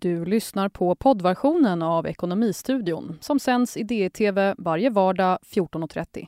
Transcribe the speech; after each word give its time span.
Du 0.00 0.24
lyssnar 0.24 0.68
på 0.68 0.94
poddversionen 0.94 1.82
av 1.82 2.06
Ekonomistudion 2.06 3.18
som 3.20 3.40
sänds 3.40 3.76
i 3.76 3.82
DTV 3.82 4.54
varje 4.58 4.90
vardag 4.90 5.38
14.30. 5.54 6.26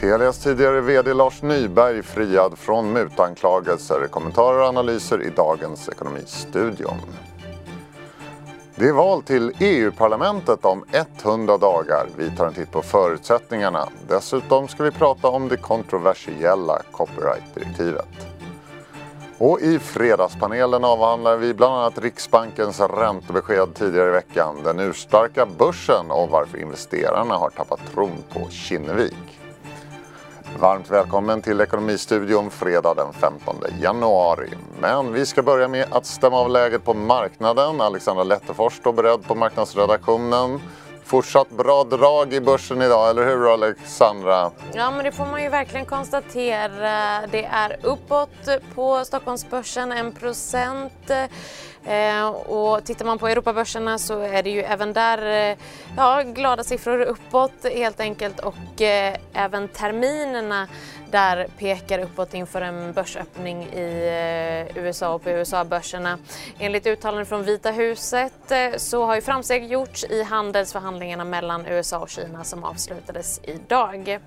Telias 0.00 0.38
tidigare 0.38 0.80
VD 0.80 1.14
Lars 1.14 1.42
Nyberg 1.42 2.02
friad 2.02 2.58
från 2.58 2.92
mutanklagelser. 2.92 4.06
Kommentarer 4.10 4.60
och 4.60 4.68
analyser 4.68 5.22
i 5.22 5.30
dagens 5.36 5.88
Ekonomistudion. 5.88 6.96
Det 8.80 8.88
är 8.88 8.92
val 8.92 9.22
till 9.22 9.52
EU-parlamentet 9.60 10.64
om 10.64 10.84
100 11.22 11.58
dagar. 11.58 12.06
Vi 12.16 12.30
tar 12.30 12.46
en 12.46 12.54
titt 12.54 12.70
på 12.70 12.82
förutsättningarna. 12.82 13.88
Dessutom 14.08 14.68
ska 14.68 14.82
vi 14.82 14.90
prata 14.90 15.28
om 15.28 15.48
det 15.48 15.56
kontroversiella 15.56 16.82
copyrightdirektivet. 16.90 18.08
Och 19.38 19.60
i 19.60 19.78
fredagspanelen 19.78 20.84
avhandlar 20.84 21.36
vi 21.36 21.54
bland 21.54 21.74
annat 21.74 21.98
Riksbankens 21.98 22.80
räntebesked 22.80 23.74
tidigare 23.74 24.08
i 24.08 24.12
veckan, 24.12 24.56
den 24.64 24.80
urstarka 24.80 25.46
börsen 25.46 26.10
och 26.10 26.28
varför 26.28 26.58
investerarna 26.58 27.34
har 27.34 27.50
tappat 27.50 27.80
tron 27.94 28.24
på 28.32 28.50
Kinnevik. 28.50 29.39
Varmt 30.58 30.90
välkommen 30.90 31.42
till 31.42 31.60
Ekonomistudion 31.60 32.50
fredag 32.50 32.94
den 32.94 33.12
15 33.12 33.56
januari. 33.80 34.50
Men 34.80 35.12
vi 35.12 35.26
ska 35.26 35.42
börja 35.42 35.68
med 35.68 35.86
att 35.90 36.06
stämma 36.06 36.36
av 36.36 36.50
läget 36.50 36.84
på 36.84 36.94
marknaden. 36.94 37.80
Alexandra 37.80 38.24
Lettefors 38.24 38.76
står 38.76 38.92
beredd 38.92 39.26
på 39.26 39.34
marknadsredaktionen. 39.34 40.60
Fortsatt 41.04 41.50
bra 41.50 41.84
drag 41.84 42.32
i 42.32 42.40
börsen 42.40 42.82
idag, 42.82 43.10
eller 43.10 43.26
hur 43.26 43.52
Alexandra? 43.52 44.50
Ja, 44.72 44.90
men 44.90 45.04
det 45.04 45.12
får 45.12 45.26
man 45.26 45.42
ju 45.42 45.48
verkligen 45.48 45.86
konstatera. 45.86 47.26
Det 47.26 47.44
är 47.44 47.76
uppåt 47.82 48.48
på 48.74 49.04
Stockholmsbörsen, 49.04 49.92
1 49.92 50.20
procent. 50.20 51.10
Eh, 51.84 52.28
och 52.28 52.84
tittar 52.84 53.04
man 53.04 53.18
på 53.18 53.28
Europabörserna 53.28 53.98
så 53.98 54.20
är 54.20 54.42
det 54.42 54.50
ju 54.50 54.62
även 54.62 54.92
där 54.92 55.50
eh, 55.50 55.56
ja, 55.96 56.22
glada 56.22 56.64
siffror 56.64 57.00
uppåt 57.00 57.52
helt 57.74 58.00
enkelt 58.00 58.40
och 58.40 58.82
eh, 58.82 59.16
även 59.32 59.68
terminerna 59.68 60.68
där 61.10 61.48
pekar 61.58 61.98
uppåt 61.98 62.34
inför 62.34 62.60
en 62.60 62.92
börsöppning 62.92 63.62
i 63.62 64.70
USA 64.74 65.14
och 65.14 65.22
på 65.22 65.30
USA-börserna. 65.30 66.18
Enligt 66.58 66.86
uttalanden 66.86 67.26
från 67.26 67.44
Vita 67.44 67.70
huset 67.70 68.52
så 68.76 69.06
har 69.06 69.14
ju 69.14 69.20
framsteg 69.20 69.72
gjorts 69.72 70.04
i 70.04 70.22
handelsförhandlingarna 70.22 71.24
mellan 71.24 71.66
USA 71.66 71.98
och 71.98 72.08
Kina 72.08 72.44
som 72.44 72.64
avslutades 72.64 73.40
idag. 73.42 74.20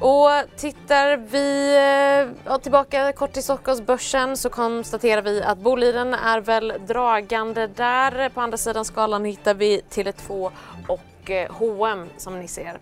Och 0.00 0.30
tittar 0.56 1.16
vi 1.16 1.76
eh, 1.76 2.36
ja, 2.44 2.58
tillbaka 2.58 3.12
kort 3.12 3.32
till 3.32 3.42
Stockholmsbörsen 3.42 4.36
så 4.36 4.50
konstaterar 4.50 5.22
vi 5.22 5.42
att 5.42 5.58
Boliden 5.58 6.14
är 6.14 6.40
väl 6.40 6.72
dragande 6.86 7.66
där. 7.66 8.28
På 8.28 8.40
andra 8.40 8.56
sidan 8.56 8.84
skalan 8.84 9.24
hittar 9.24 9.54
vi 9.54 9.80
Tele2 9.90 10.50
och 10.88 11.30
H&M 11.48 12.08
som 12.16 12.40
ni 12.40 12.48
ser. 12.48 12.78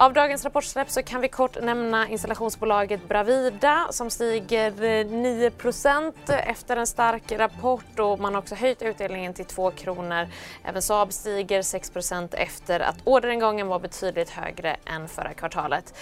Av 0.00 0.12
dagens 0.12 0.44
rapportsläpp 0.44 0.90
så 0.90 1.02
kan 1.02 1.20
vi 1.20 1.28
kort 1.28 1.62
nämna 1.62 2.08
installationsbolaget 2.08 3.08
Bravida 3.08 3.86
som 3.90 4.10
stiger 4.10 4.70
eh, 4.82 5.04
9% 5.06 6.12
efter 6.28 6.76
en 6.76 6.86
stark 6.86 7.32
rapport 7.32 7.98
och 7.98 8.20
man 8.20 8.34
har 8.34 8.40
också 8.42 8.54
höjt 8.54 8.82
utdelningen 8.82 9.34
till 9.34 9.44
2 9.44 9.70
kronor. 9.70 10.28
Även 10.64 10.82
Saab 10.82 11.12
stiger 11.12 11.62
6% 11.62 12.34
efter 12.34 12.80
att 12.80 12.96
orderingången 13.04 13.66
var 13.66 13.78
betydligt 13.78 14.30
högre 14.30 14.76
än 14.84 15.08
förra 15.08 15.32
kvartalet. 15.32 15.94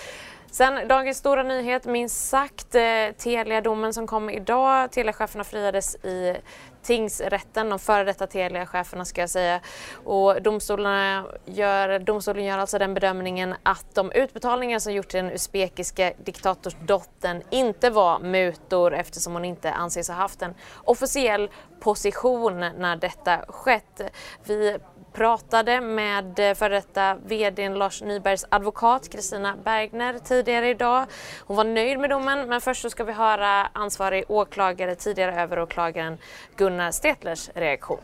Sen 0.50 0.88
dagens 0.88 1.18
stora 1.18 1.42
nyhet, 1.42 1.84
minst 1.84 2.28
sagt, 2.28 2.74
eh, 2.74 2.82
Telia-domen 3.18 3.94
som 3.94 4.06
kom 4.06 4.30
idag. 4.30 4.92
Telia-cheferna 4.92 5.44
friades 5.44 5.94
i 5.94 6.36
tingsrätten, 6.82 7.70
de 7.70 7.78
före 7.78 8.04
detta 8.04 8.26
Telia-cheferna 8.26 9.04
ska 9.04 9.20
jag 9.20 9.30
säga. 9.30 9.60
Och 10.04 10.42
domstolarna 10.42 11.26
gör, 11.44 11.98
domstolen 11.98 12.44
gör 12.44 12.58
alltså 12.58 12.78
den 12.78 12.94
bedömningen 12.94 13.54
att 13.62 13.94
de 13.94 14.12
utbetalningar 14.12 14.78
som 14.78 14.92
gjorts 14.92 15.08
till 15.08 15.24
den 15.24 15.32
usbekiska 15.32 16.12
diktatorsdottern 16.24 17.42
inte 17.50 17.90
var 17.90 18.18
mutor 18.18 18.94
eftersom 18.94 19.32
hon 19.32 19.44
inte 19.44 19.72
anses 19.72 20.08
ha 20.08 20.14
haft 20.14 20.42
en 20.42 20.54
officiell 20.84 21.50
position 21.80 22.60
när 22.60 22.96
detta 22.96 23.44
skett. 23.48 24.00
Vi 24.44 24.78
pratade 25.16 25.80
med 25.80 26.38
eh, 26.38 26.54
före 26.54 26.74
detta 26.74 27.16
VD 27.26 27.68
Lars 27.68 28.02
Nybergs 28.02 28.44
advokat 28.48 29.08
Kristina 29.12 29.56
Bergner 29.64 30.18
tidigare 30.18 30.70
idag. 30.70 31.06
Hon 31.46 31.56
var 31.56 31.64
nöjd 31.64 31.98
med 31.98 32.10
domen 32.10 32.48
men 32.48 32.60
först 32.60 32.82
så 32.82 32.90
ska 32.90 33.04
vi 33.04 33.12
höra 33.12 33.66
ansvarig 33.66 34.24
åklagare, 34.28 34.94
tidigare 34.94 35.42
överåklagaren 35.42 36.18
Gunnar 36.56 36.90
Stetlers 36.90 37.50
reaktion. 37.54 38.00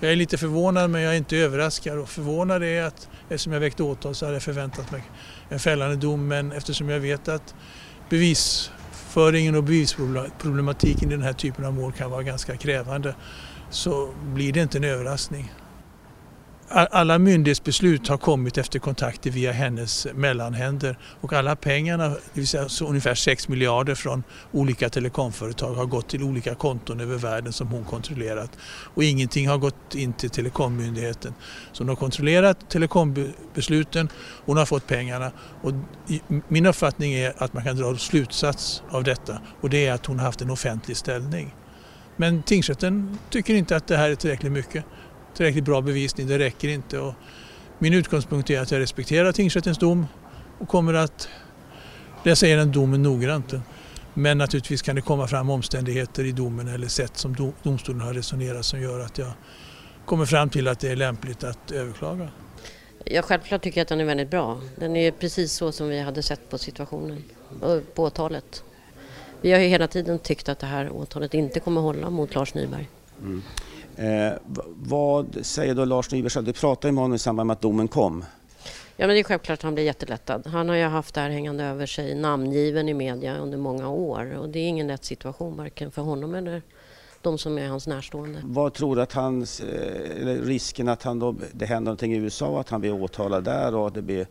Jag 0.00 0.12
är 0.12 0.16
lite 0.16 0.38
förvånad 0.38 0.90
men 0.90 1.02
jag 1.02 1.12
är 1.12 1.16
inte 1.16 1.36
överraskad 1.36 1.98
och 1.98 2.08
förvånad 2.08 2.62
är 2.62 2.82
att 2.82 3.08
eftersom 3.28 3.52
jag 3.52 3.60
väckte 3.60 3.82
åtal 3.82 4.14
så 4.14 4.24
hade 4.24 4.36
jag 4.36 4.42
förväntat 4.42 4.92
mig 4.92 5.02
en 5.48 5.58
fällande 5.58 5.96
dom 5.96 6.28
men 6.28 6.52
eftersom 6.52 6.88
jag 6.88 7.00
vet 7.00 7.28
att 7.28 7.54
bevisföringen 8.08 9.54
och 9.54 9.64
bevisproblematiken 9.64 11.08
i 11.08 11.12
den 11.12 11.22
här 11.22 11.32
typen 11.32 11.64
av 11.64 11.74
mål 11.74 11.92
kan 11.92 12.10
vara 12.10 12.22
ganska 12.22 12.56
krävande 12.56 13.14
så 13.70 14.14
blir 14.22 14.52
det 14.52 14.60
inte 14.60 14.78
en 14.78 14.84
överraskning 14.84 15.52
alla 16.68 17.18
myndighetsbeslut 17.18 18.08
har 18.08 18.16
kommit 18.16 18.58
efter 18.58 18.78
kontakter 18.78 19.30
via 19.30 19.52
hennes 19.52 20.06
mellanhänder. 20.14 20.98
Och 21.20 21.32
alla 21.32 21.56
pengarna, 21.56 22.08
det 22.08 22.18
vill 22.32 22.48
säga 22.48 22.68
ungefär 22.82 23.14
6 23.14 23.48
miljarder 23.48 23.94
från 23.94 24.22
olika 24.52 24.88
telekomföretag 24.88 25.74
har 25.74 25.86
gått 25.86 26.08
till 26.08 26.22
olika 26.22 26.54
konton 26.54 27.00
över 27.00 27.16
världen 27.16 27.52
som 27.52 27.68
hon 27.68 27.84
kontrollerat. 27.84 28.50
Och 28.94 29.04
ingenting 29.04 29.48
har 29.48 29.58
gått 29.58 29.94
in 29.94 30.12
till 30.12 30.30
telekommyndigheten. 30.30 31.34
Så 31.72 31.82
hon 31.82 31.88
har 31.88 31.96
kontrollerat 31.96 32.70
telekombesluten, 32.70 34.08
hon 34.44 34.56
har 34.56 34.66
fått 34.66 34.86
pengarna. 34.86 35.32
Och 35.62 35.72
min 36.48 36.66
uppfattning 36.66 37.12
är 37.12 37.32
att 37.38 37.52
man 37.52 37.64
kan 37.64 37.76
dra 37.76 37.96
slutsats 37.96 38.82
av 38.90 39.04
detta. 39.04 39.38
Och 39.60 39.70
det 39.70 39.86
är 39.86 39.92
att 39.92 40.06
hon 40.06 40.18
har 40.18 40.26
haft 40.26 40.40
en 40.40 40.50
offentlig 40.50 40.96
ställning. 40.96 41.54
Men 42.16 42.42
tingsrätten 42.42 43.18
tycker 43.30 43.54
inte 43.54 43.76
att 43.76 43.86
det 43.86 43.96
här 43.96 44.10
är 44.10 44.14
tillräckligt 44.14 44.52
mycket 44.52 44.84
tillräckligt 45.36 45.64
bra 45.64 45.80
bevisning, 45.80 46.26
det 46.26 46.38
räcker 46.38 46.68
inte. 46.68 46.98
Och 46.98 47.14
min 47.78 47.94
utgångspunkt 47.94 48.50
är 48.50 48.60
att 48.60 48.70
jag 48.70 48.80
respekterar 48.80 49.32
tingsrättens 49.32 49.78
dom 49.78 50.06
och 50.58 50.68
kommer 50.68 50.94
att 50.94 51.28
läsa 52.24 52.46
igenom 52.46 52.72
domen 52.72 53.02
noggrant. 53.02 53.54
Men 54.14 54.38
naturligtvis 54.38 54.82
kan 54.82 54.96
det 54.96 55.02
komma 55.02 55.26
fram 55.26 55.50
omständigheter 55.50 56.24
i 56.24 56.32
domen 56.32 56.68
eller 56.68 56.88
sätt 56.88 57.16
som 57.16 57.52
domstolen 57.62 58.00
har 58.00 58.14
resonerat 58.14 58.64
som 58.64 58.80
gör 58.80 59.00
att 59.00 59.18
jag 59.18 59.32
kommer 60.04 60.26
fram 60.26 60.50
till 60.50 60.68
att 60.68 60.80
det 60.80 60.88
är 60.88 60.96
lämpligt 60.96 61.44
att 61.44 61.70
överklaga. 61.70 62.28
Ja, 63.04 63.22
självklart 63.22 63.62
tycker 63.62 63.80
jag 63.80 63.82
att 63.82 63.88
den 63.88 64.00
är 64.00 64.04
väldigt 64.04 64.30
bra. 64.30 64.60
Den 64.76 64.96
är 64.96 65.10
precis 65.10 65.52
så 65.52 65.72
som 65.72 65.88
vi 65.88 66.00
hade 66.00 66.22
sett 66.22 66.50
på 66.50 66.58
situationen, 66.58 67.24
på 67.94 68.02
åtalet. 68.02 68.64
Vi 69.40 69.52
har 69.52 69.60
ju 69.60 69.66
hela 69.66 69.88
tiden 69.88 70.18
tyckt 70.18 70.48
att 70.48 70.58
det 70.58 70.66
här 70.66 70.90
åtalet 70.90 71.34
inte 71.34 71.60
kommer 71.60 71.80
hålla 71.80 72.10
mot 72.10 72.34
Lars 72.34 72.54
Nyberg. 72.54 72.88
Mm. 73.20 73.42
Eh, 73.96 74.32
vad 74.76 75.38
säger 75.42 75.74
då 75.74 75.84
Lars 75.84 76.10
Nyberg 76.10 76.44
Du 76.44 76.52
pratade 76.52 76.92
med 76.92 77.02
honom 77.02 77.14
i 77.14 77.18
samband 77.18 77.46
med 77.46 77.54
att 77.54 77.60
domen 77.60 77.88
kom. 77.88 78.24
Ja, 78.96 79.06
men 79.06 79.14
det 79.14 79.20
är 79.20 79.24
självklart 79.24 79.58
att 79.58 79.62
han 79.62 79.74
blir 79.74 79.84
jättelättad. 79.84 80.46
Han 80.46 80.68
har 80.68 80.76
ju 80.76 80.84
haft 80.84 81.14
det 81.14 81.20
här 81.20 81.30
hängande 81.30 81.64
över 81.64 81.86
sig, 81.86 82.14
namngiven 82.14 82.88
i 82.88 82.94
media 82.94 83.36
under 83.36 83.58
många 83.58 83.88
år 83.88 84.36
och 84.38 84.48
det 84.48 84.58
är 84.58 84.68
ingen 84.68 84.86
lätt 84.86 85.04
situation 85.04 85.56
varken 85.56 85.90
för 85.90 86.02
honom 86.02 86.34
eller 86.34 86.62
de 87.22 87.38
som 87.38 87.58
är 87.58 87.68
hans 87.68 87.86
närstående. 87.86 88.40
Vad 88.44 88.74
tror 88.74 88.96
du 88.96 89.02
att 89.02 89.12
hans, 89.12 89.60
eh, 89.60 90.26
risken 90.26 90.88
att 90.88 91.02
han 91.02 91.18
då, 91.18 91.34
det 91.52 91.66
händer 91.66 91.84
någonting 91.84 92.12
i 92.12 92.16
USA, 92.16 92.60
att 92.60 92.68
han 92.68 92.80
blir 92.80 93.02
åtalad 93.02 93.44
där 93.44 93.74
och 93.74 93.92
det 93.92 94.02
blir 94.02 94.26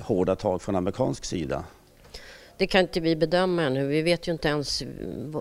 hårda 0.00 0.36
tag 0.36 0.62
från 0.62 0.76
amerikansk 0.76 1.24
sida? 1.24 1.64
Det 2.60 2.66
kan 2.66 2.80
inte 2.80 3.00
vi 3.00 3.16
bedöma 3.16 3.62
ännu. 3.62 3.86
Vi 3.86 4.02
vet 4.02 4.28
ju 4.28 4.32
inte 4.32 4.48
ens 4.48 4.82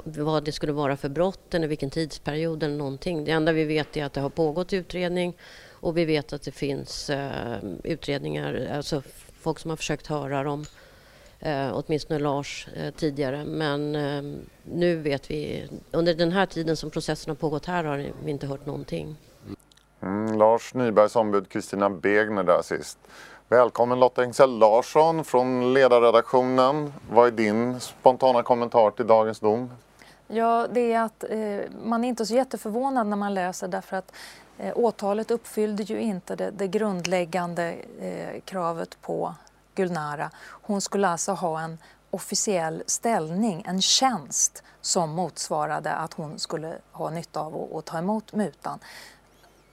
vad 0.04 0.44
det 0.44 0.52
skulle 0.52 0.74
vara 0.74 0.98
för 0.98 1.10
brott 1.10 1.54
eller 1.54 1.68
vilken 1.68 1.90
tidsperiod 1.90 2.64
eller 2.64 2.78
någonting. 2.78 3.26
Det 3.26 3.32
enda 3.32 3.52
vi 3.52 3.64
vet 3.64 3.98
är 3.98 4.06
att 4.06 4.14
det 4.14 4.22
har 4.22 4.30
pågått 4.30 4.74
utredning 4.74 5.38
och 5.72 5.98
vi 5.98 6.06
vet 6.06 6.34
att 6.34 6.42
det 6.42 6.52
finns 6.52 7.10
eh, 7.10 7.58
utredningar, 7.84 8.70
alltså 8.74 9.02
folk 9.40 9.60
som 9.60 9.70
har 9.70 9.78
försökt 9.78 10.08
höra 10.08 10.44
dem, 10.44 10.66
Eh, 11.40 11.72
åtminstone 11.74 12.20
Lars 12.20 12.68
eh, 12.76 12.94
tidigare. 12.94 13.46
Men 13.46 13.96
eh, 13.96 14.42
nu 14.64 14.96
vet 14.96 15.32
vi, 15.32 15.70
under 15.92 16.14
den 16.14 16.32
här 16.32 16.46
tiden 16.46 16.78
som 16.78 16.90
processen 16.90 17.32
har 17.32 17.36
pågått 17.36 17.66
här 17.66 17.84
har 17.84 17.98
vi 18.24 18.32
inte 18.32 18.48
hört 18.48 18.66
någonting. 18.66 19.16
Mm, 20.02 20.38
Lars 20.38 20.74
Nybergs 20.74 21.16
ombud 21.16 21.50
Kristina 21.50 21.90
Begner 21.90 22.44
där 22.44 22.62
sist. 22.62 23.00
Välkommen 23.52 24.00
Lotta 24.00 24.24
Engsell 24.24 24.58
Larsson 24.58 25.24
från 25.24 25.74
ledarredaktionen. 25.74 26.94
Vad 27.12 27.28
är 27.28 27.32
din 27.32 27.80
spontana 27.80 28.44
kommentar 28.44 28.92
till 28.92 29.08
dagens 29.08 29.40
dom? 29.40 29.72
Ja, 30.28 30.68
det 30.72 30.94
är 30.94 31.02
att 31.02 31.24
eh, 31.30 31.60
man 31.84 32.04
är 32.04 32.10
inte 32.10 32.26
så 32.26 32.34
jätteförvånad 32.34 33.08
när 33.08 33.18
man 33.18 33.34
läser 33.34 33.68
därför 33.68 33.98
att 33.98 34.12
eh, 34.58 34.74
åtalet 34.78 35.32
uppfyllde 35.32 35.84
ju 35.84 36.00
inte 36.00 36.36
det, 36.36 36.52
det 36.52 36.68
grundläggande 36.68 37.76
eh, 38.00 38.42
kravet 38.46 39.02
på 39.02 39.34
Gulnara, 39.76 40.32
hon 40.40 40.82
skulle 40.82 41.08
alltså 41.08 41.32
ha 41.32 41.62
en 41.62 41.78
officiell 42.12 42.84
ställning, 42.86 43.64
en 43.68 43.82
tjänst 43.82 44.64
som 44.82 45.10
motsvarade 45.10 45.92
att 45.92 46.14
hon 46.14 46.40
skulle 46.40 46.76
ha 46.92 47.10
nytta 47.10 47.40
av 47.40 47.78
att 47.78 47.86
ta 47.86 47.98
emot 47.98 48.34
mutan. 48.34 48.80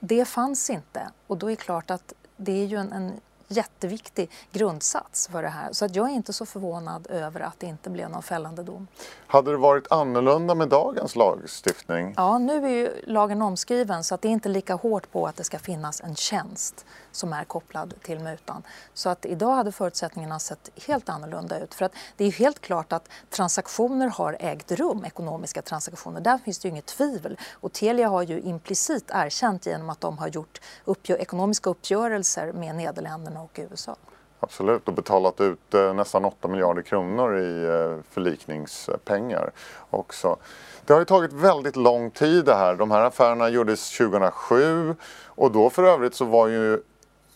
Det 0.01 0.25
fanns 0.25 0.71
inte 0.71 1.09
och 1.27 1.37
då 1.37 1.47
är 1.47 1.51
det 1.51 1.57
klart 1.57 1.91
att 1.91 2.13
det 2.37 2.63
är 2.63 2.67
ju 2.67 2.77
en, 2.77 2.93
en 2.93 3.21
jätteviktig 3.49 4.31
grundsats 4.53 5.29
för 5.29 5.43
det 5.43 5.49
här. 5.49 5.73
Så 5.73 5.85
att 5.85 5.97
jag 5.97 6.11
är 6.11 6.15
inte 6.15 6.33
så 6.33 6.47
förvånad 6.47 7.07
över 7.11 7.41
att 7.41 7.61
det 7.61 7.67
inte 7.67 7.91
blev 7.91 8.11
någon 8.11 8.23
fällande 8.23 8.63
dom. 8.63 8.87
Hade 9.27 9.51
det 9.51 9.57
varit 9.57 9.93
annorlunda 9.93 10.55
med 10.55 10.69
dagens 10.69 11.17
lagstiftning? 11.17 12.15
Ja, 12.17 12.39
nu 12.39 12.65
är 12.65 12.71
ju 12.71 12.91
lagen 13.07 13.43
omskriven 13.43 14.05
så 14.05 14.15
att 14.15 14.23
det 14.23 14.29
är 14.29 14.33
inte 14.33 14.49
lika 14.49 14.75
hårt 14.75 15.13
på 15.13 15.27
att 15.27 15.37
det 15.37 15.45
ska 15.45 15.59
finnas 15.59 16.01
en 16.01 16.17
tjänst 16.17 16.87
som 17.17 17.33
är 17.33 17.45
kopplad 17.45 17.95
till 18.03 18.21
mutan. 18.21 18.63
Så 18.95 19.09
att 19.09 19.27
idag 19.27 19.55
hade 19.55 19.73
förutsättningarna 19.73 20.39
sett 20.39 20.71
helt 20.87 21.09
annorlunda 21.09 21.61
ut. 21.61 21.75
För 21.75 21.85
att 21.85 21.93
det 22.17 22.25
är 22.25 22.33
helt 22.33 22.61
klart 22.61 22.93
att 22.93 23.09
transaktioner 23.31 24.09
har 24.09 24.37
ägt 24.41 24.73
rum, 24.73 25.05
ekonomiska 25.05 25.63
transaktioner. 25.63 26.21
Där 26.21 26.39
finns 26.39 26.59
det 26.59 26.69
ju 26.69 26.71
inget 26.71 26.87
tvivel. 26.87 27.39
Och 27.53 27.73
Telia 27.73 28.09
har 28.09 28.23
ju 28.23 28.41
implicit 28.41 29.11
erkänt 29.15 29.67
genom 29.67 29.91
att 29.91 30.01
de 30.01 30.19
har 30.19 30.29
gjort 30.29 30.61
uppgö 30.85 31.17
ekonomiska 31.17 31.71
uppgörelser 31.71 32.53
med 32.53 32.75
Nederländerna 32.75 33.43
och 33.43 33.61
USA. 33.71 33.97
Absolut, 34.41 34.89
och 34.89 34.95
betalat 34.95 35.41
ut 35.41 35.75
eh, 35.75 35.95
nästan 35.95 36.25
8 36.25 36.49
miljarder 36.49 36.83
kronor 36.83 37.39
i 37.39 37.65
eh, 37.65 38.03
förlikningspengar 38.11 39.51
också. 39.91 40.37
Det 40.85 40.93
har 40.93 41.01
ju 41.01 41.05
tagit 41.05 41.33
väldigt 41.33 41.77
lång 41.77 42.11
tid 42.11 42.45
det 42.45 42.55
här. 42.55 42.75
De 42.75 42.91
här 42.91 43.01
affärerna 43.01 43.49
gjordes 43.49 43.97
2007 43.99 44.95
och 45.25 45.53
då 45.53 45.71
för 45.71 45.83
övrigt 45.83 46.15
så 46.15 46.25
var 46.25 46.49
ju 46.49 46.83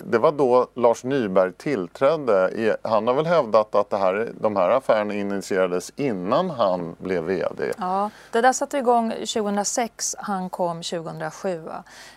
det 0.05 0.19
var 0.19 0.33
då 0.33 0.67
Lars 0.75 1.05
Nyberg 1.05 1.53
tillträdde. 1.53 2.77
Han 2.83 3.07
har 3.07 3.15
väl 3.15 3.27
hävdat 3.27 3.75
att 3.75 3.91
det 3.91 3.97
här, 3.97 4.33
de 4.41 4.57
här 4.57 4.71
affärerna 4.71 5.15
initierades 5.15 5.93
innan 5.97 6.51
han 6.51 6.97
blev 6.99 7.25
VD? 7.25 7.73
Ja, 7.79 8.11
det 8.31 8.41
där 8.41 8.53
satte 8.53 8.79
igång 8.79 9.11
2006, 9.11 10.17
han 10.19 10.51
kom 10.51 10.83
2007. 10.83 11.69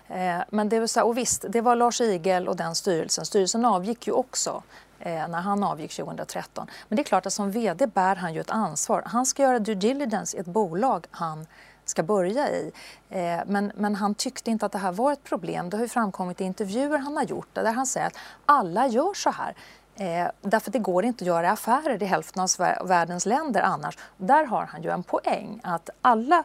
Eh, 0.08 0.38
men 0.50 0.70
det 0.70 0.80
var 0.80 0.88
så, 0.88 1.02
och 1.02 1.18
visst, 1.18 1.46
det 1.50 1.62
var 1.62 1.76
Lars 1.76 2.02
Igel 2.02 2.48
och 2.48 2.56
den 2.56 2.76
styrelsen. 2.76 3.26
Styrelsen 3.26 3.66
avgick 3.66 4.08
ju 4.08 4.14
också 4.14 4.64
eh, 5.00 5.28
när 5.28 5.42
han 5.42 5.64
avgick 5.64 5.96
2013. 5.96 6.68
Men 6.88 6.96
det 6.96 7.02
är 7.02 7.04
klart 7.04 7.26
att 7.26 7.34
som 7.34 7.52
VD 7.52 7.88
bär 7.88 8.16
han 8.16 8.34
ju 8.34 8.40
ett 8.40 8.50
ansvar. 8.50 9.04
Han 9.06 9.26
ska 9.26 9.44
göra 9.44 9.60
due 9.60 9.76
diligence 9.76 10.38
i 10.38 10.40
ett 10.40 10.46
bolag 10.46 11.08
han 11.12 11.46
ska 11.90 12.04
börja 12.04 12.50
i. 12.50 12.72
Eh, 13.10 13.40
men, 13.46 13.72
men 13.76 13.96
han 13.96 14.16
tyckte 14.16 14.52
inte 14.52 14.66
att 14.66 14.72
det 14.72 14.78
här 14.78 14.92
var 14.92 15.12
ett 15.14 15.24
problem. 15.24 15.70
Det 15.70 15.78
har 15.78 15.84
ju 15.84 15.90
framkommit 15.90 16.42
i 16.42 16.44
intervjuer 16.44 16.98
han 16.98 17.16
har 17.16 17.24
gjort 17.24 17.48
där 17.54 17.74
han 17.74 17.88
säger 17.88 18.08
att 18.08 18.18
alla 18.46 18.88
gör 18.88 19.14
så 19.14 19.30
här. 19.30 19.56
Eh, 19.96 20.28
därför 20.42 20.72
det 20.72 20.80
går 20.80 21.06
inte 21.06 21.24
att 21.24 21.28
göra 21.28 21.52
affärer 21.52 22.04
i 22.04 22.06
hälften 22.06 22.42
av 22.42 22.50
världens 22.88 23.26
länder 23.26 23.62
annars. 23.62 23.98
Där 24.18 24.46
har 24.46 24.66
han 24.66 24.84
ju 24.84 24.90
en 24.90 25.04
poäng 25.04 25.60
att 25.64 25.90
alla 26.02 26.44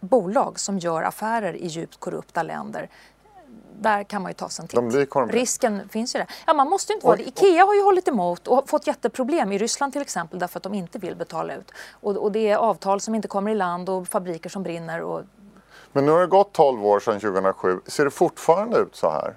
bolag 0.00 0.60
som 0.60 0.78
gör 0.78 1.02
affärer 1.02 1.56
i 1.56 1.66
djupt 1.66 2.00
korrupta 2.00 2.42
länder 2.42 2.88
där 3.80 4.04
kan 4.04 4.22
man 4.22 4.30
ju 4.30 4.34
ta 4.34 4.48
sig 4.48 4.62
en 4.62 4.68
titt. 4.68 5.14
Risken 5.30 5.88
finns 5.88 6.14
ju 6.14 6.18
där. 6.18 6.28
Ja, 6.46 6.54
man 6.54 6.68
måste 6.68 6.92
inte 6.92 7.06
vara 7.06 7.16
det. 7.16 7.28
Ikea 7.28 7.64
har 7.64 7.74
ju 7.74 7.82
hållit 7.82 8.08
emot 8.08 8.48
och 8.48 8.68
fått 8.68 8.86
jätteproblem 8.86 9.52
i 9.52 9.58
Ryssland 9.58 9.92
till 9.92 10.02
exempel 10.02 10.38
därför 10.38 10.58
att 10.58 10.62
de 10.62 10.74
inte 10.74 10.98
vill 10.98 11.16
betala 11.16 11.54
ut. 11.54 11.70
Och, 11.92 12.16
och 12.16 12.32
det 12.32 12.48
är 12.48 12.56
avtal 12.56 13.00
som 13.00 13.14
inte 13.14 13.28
kommer 13.28 13.50
i 13.50 13.54
land 13.54 13.88
och 13.88 14.08
fabriker 14.08 14.50
som 14.50 14.62
brinner. 14.62 15.02
Och... 15.02 15.22
Men 15.92 16.06
nu 16.06 16.12
har 16.12 16.20
det 16.20 16.26
gått 16.26 16.52
12 16.52 16.86
år 16.86 17.00
sedan 17.00 17.20
2007. 17.20 17.80
Ser 17.86 18.04
det 18.04 18.10
fortfarande 18.10 18.78
ut 18.78 18.96
så 18.96 19.10
här? 19.10 19.34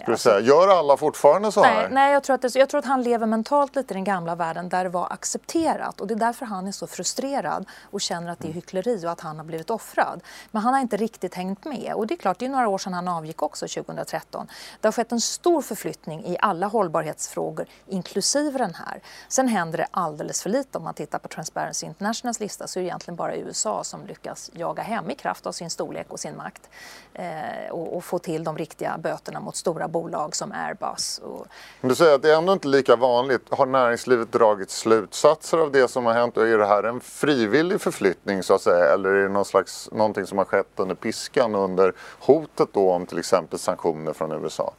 Ska 0.00 0.16
säga. 0.16 0.40
Gör 0.40 0.68
alla 0.68 0.96
fortfarande 0.96 1.52
så 1.52 1.62
nej, 1.62 1.74
här? 1.74 1.88
Nej, 1.88 2.12
jag 2.12 2.22
tror, 2.22 2.34
att 2.34 2.42
det, 2.42 2.54
jag 2.54 2.68
tror 2.68 2.78
att 2.78 2.84
han 2.84 3.02
lever 3.02 3.26
mentalt 3.26 3.76
lite 3.76 3.94
i 3.94 3.96
den 3.96 4.04
gamla 4.04 4.34
världen 4.34 4.68
där 4.68 4.84
det 4.84 4.90
var 4.90 5.12
accepterat 5.12 6.00
och 6.00 6.06
det 6.06 6.14
är 6.14 6.18
därför 6.18 6.46
han 6.46 6.66
är 6.66 6.72
så 6.72 6.86
frustrerad 6.86 7.66
och 7.90 8.00
känner 8.00 8.32
att 8.32 8.38
det 8.38 8.48
är 8.48 8.52
hyckleri 8.52 9.06
och 9.06 9.10
att 9.10 9.20
han 9.20 9.36
har 9.36 9.44
blivit 9.44 9.70
offrad. 9.70 10.20
Men 10.50 10.62
han 10.62 10.74
har 10.74 10.80
inte 10.80 10.96
riktigt 10.96 11.34
hängt 11.34 11.64
med 11.64 11.92
och 11.94 12.06
det 12.06 12.14
är 12.14 12.16
klart, 12.16 12.38
det 12.38 12.44
är 12.44 12.48
några 12.50 12.68
år 12.68 12.78
sedan 12.78 12.92
han 12.94 13.08
avgick 13.08 13.42
också, 13.42 13.68
2013. 13.68 14.46
Det 14.80 14.86
har 14.86 14.92
skett 14.92 15.12
en 15.12 15.20
stor 15.20 15.62
förflyttning 15.62 16.24
i 16.24 16.36
alla 16.40 16.66
hållbarhetsfrågor, 16.66 17.66
inklusive 17.86 18.58
den 18.58 18.74
här. 18.74 19.00
Sen 19.28 19.48
händer 19.48 19.78
det 19.78 19.86
alldeles 19.90 20.42
för 20.42 20.50
lite 20.50 20.78
om 20.78 20.84
man 20.84 20.94
tittar 20.94 21.18
på 21.18 21.28
Transparency 21.28 21.86
Internationals 21.86 22.40
lista 22.40 22.66
så 22.66 22.78
är 22.78 22.82
det 22.82 22.86
egentligen 22.86 23.16
bara 23.16 23.36
USA 23.36 23.84
som 23.84 24.06
lyckas 24.06 24.50
jaga 24.54 24.82
hem 24.82 25.10
i 25.10 25.14
kraft 25.14 25.46
av 25.46 25.52
sin 25.52 25.70
storlek 25.70 26.06
och 26.08 26.20
sin 26.20 26.36
makt 26.36 26.68
eh, 27.14 27.70
och, 27.70 27.96
och 27.96 28.04
få 28.04 28.18
till 28.18 28.44
de 28.44 28.58
riktiga 28.58 28.98
böterna 28.98 29.40
mot 29.40 29.56
stora 29.56 29.81
bolag 29.88 30.36
som 30.36 30.52
Airbus. 30.52 31.18
Och... 31.18 31.46
Du 31.80 31.94
säger 31.94 32.14
att 32.14 32.22
det 32.22 32.32
är 32.32 32.38
ändå 32.38 32.52
inte 32.52 32.68
lika 32.68 32.96
vanligt. 32.96 33.42
Har 33.50 33.66
näringslivet 33.66 34.32
dragit 34.32 34.70
slutsatser 34.70 35.58
av 35.58 35.72
det 35.72 35.88
som 35.88 36.06
har 36.06 36.12
hänt? 36.12 36.36
Är 36.36 36.58
det 36.58 36.66
här 36.66 36.82
en 36.82 37.00
frivillig 37.00 37.80
förflyttning 37.80 38.42
så 38.42 38.54
att 38.54 38.62
säga? 38.62 38.94
Eller 38.94 39.10
är 39.10 39.22
det 39.22 39.28
någon 39.28 39.44
slags, 39.44 39.88
någonting 39.92 40.26
som 40.26 40.38
har 40.38 40.44
skett 40.44 40.72
under 40.76 40.94
piskan 40.94 41.54
under 41.54 41.92
hotet 42.18 42.68
då 42.72 42.90
om 42.90 43.06
till 43.06 43.18
exempel 43.18 43.58
sanktioner 43.58 44.12
från 44.12 44.32
USA? 44.44 44.74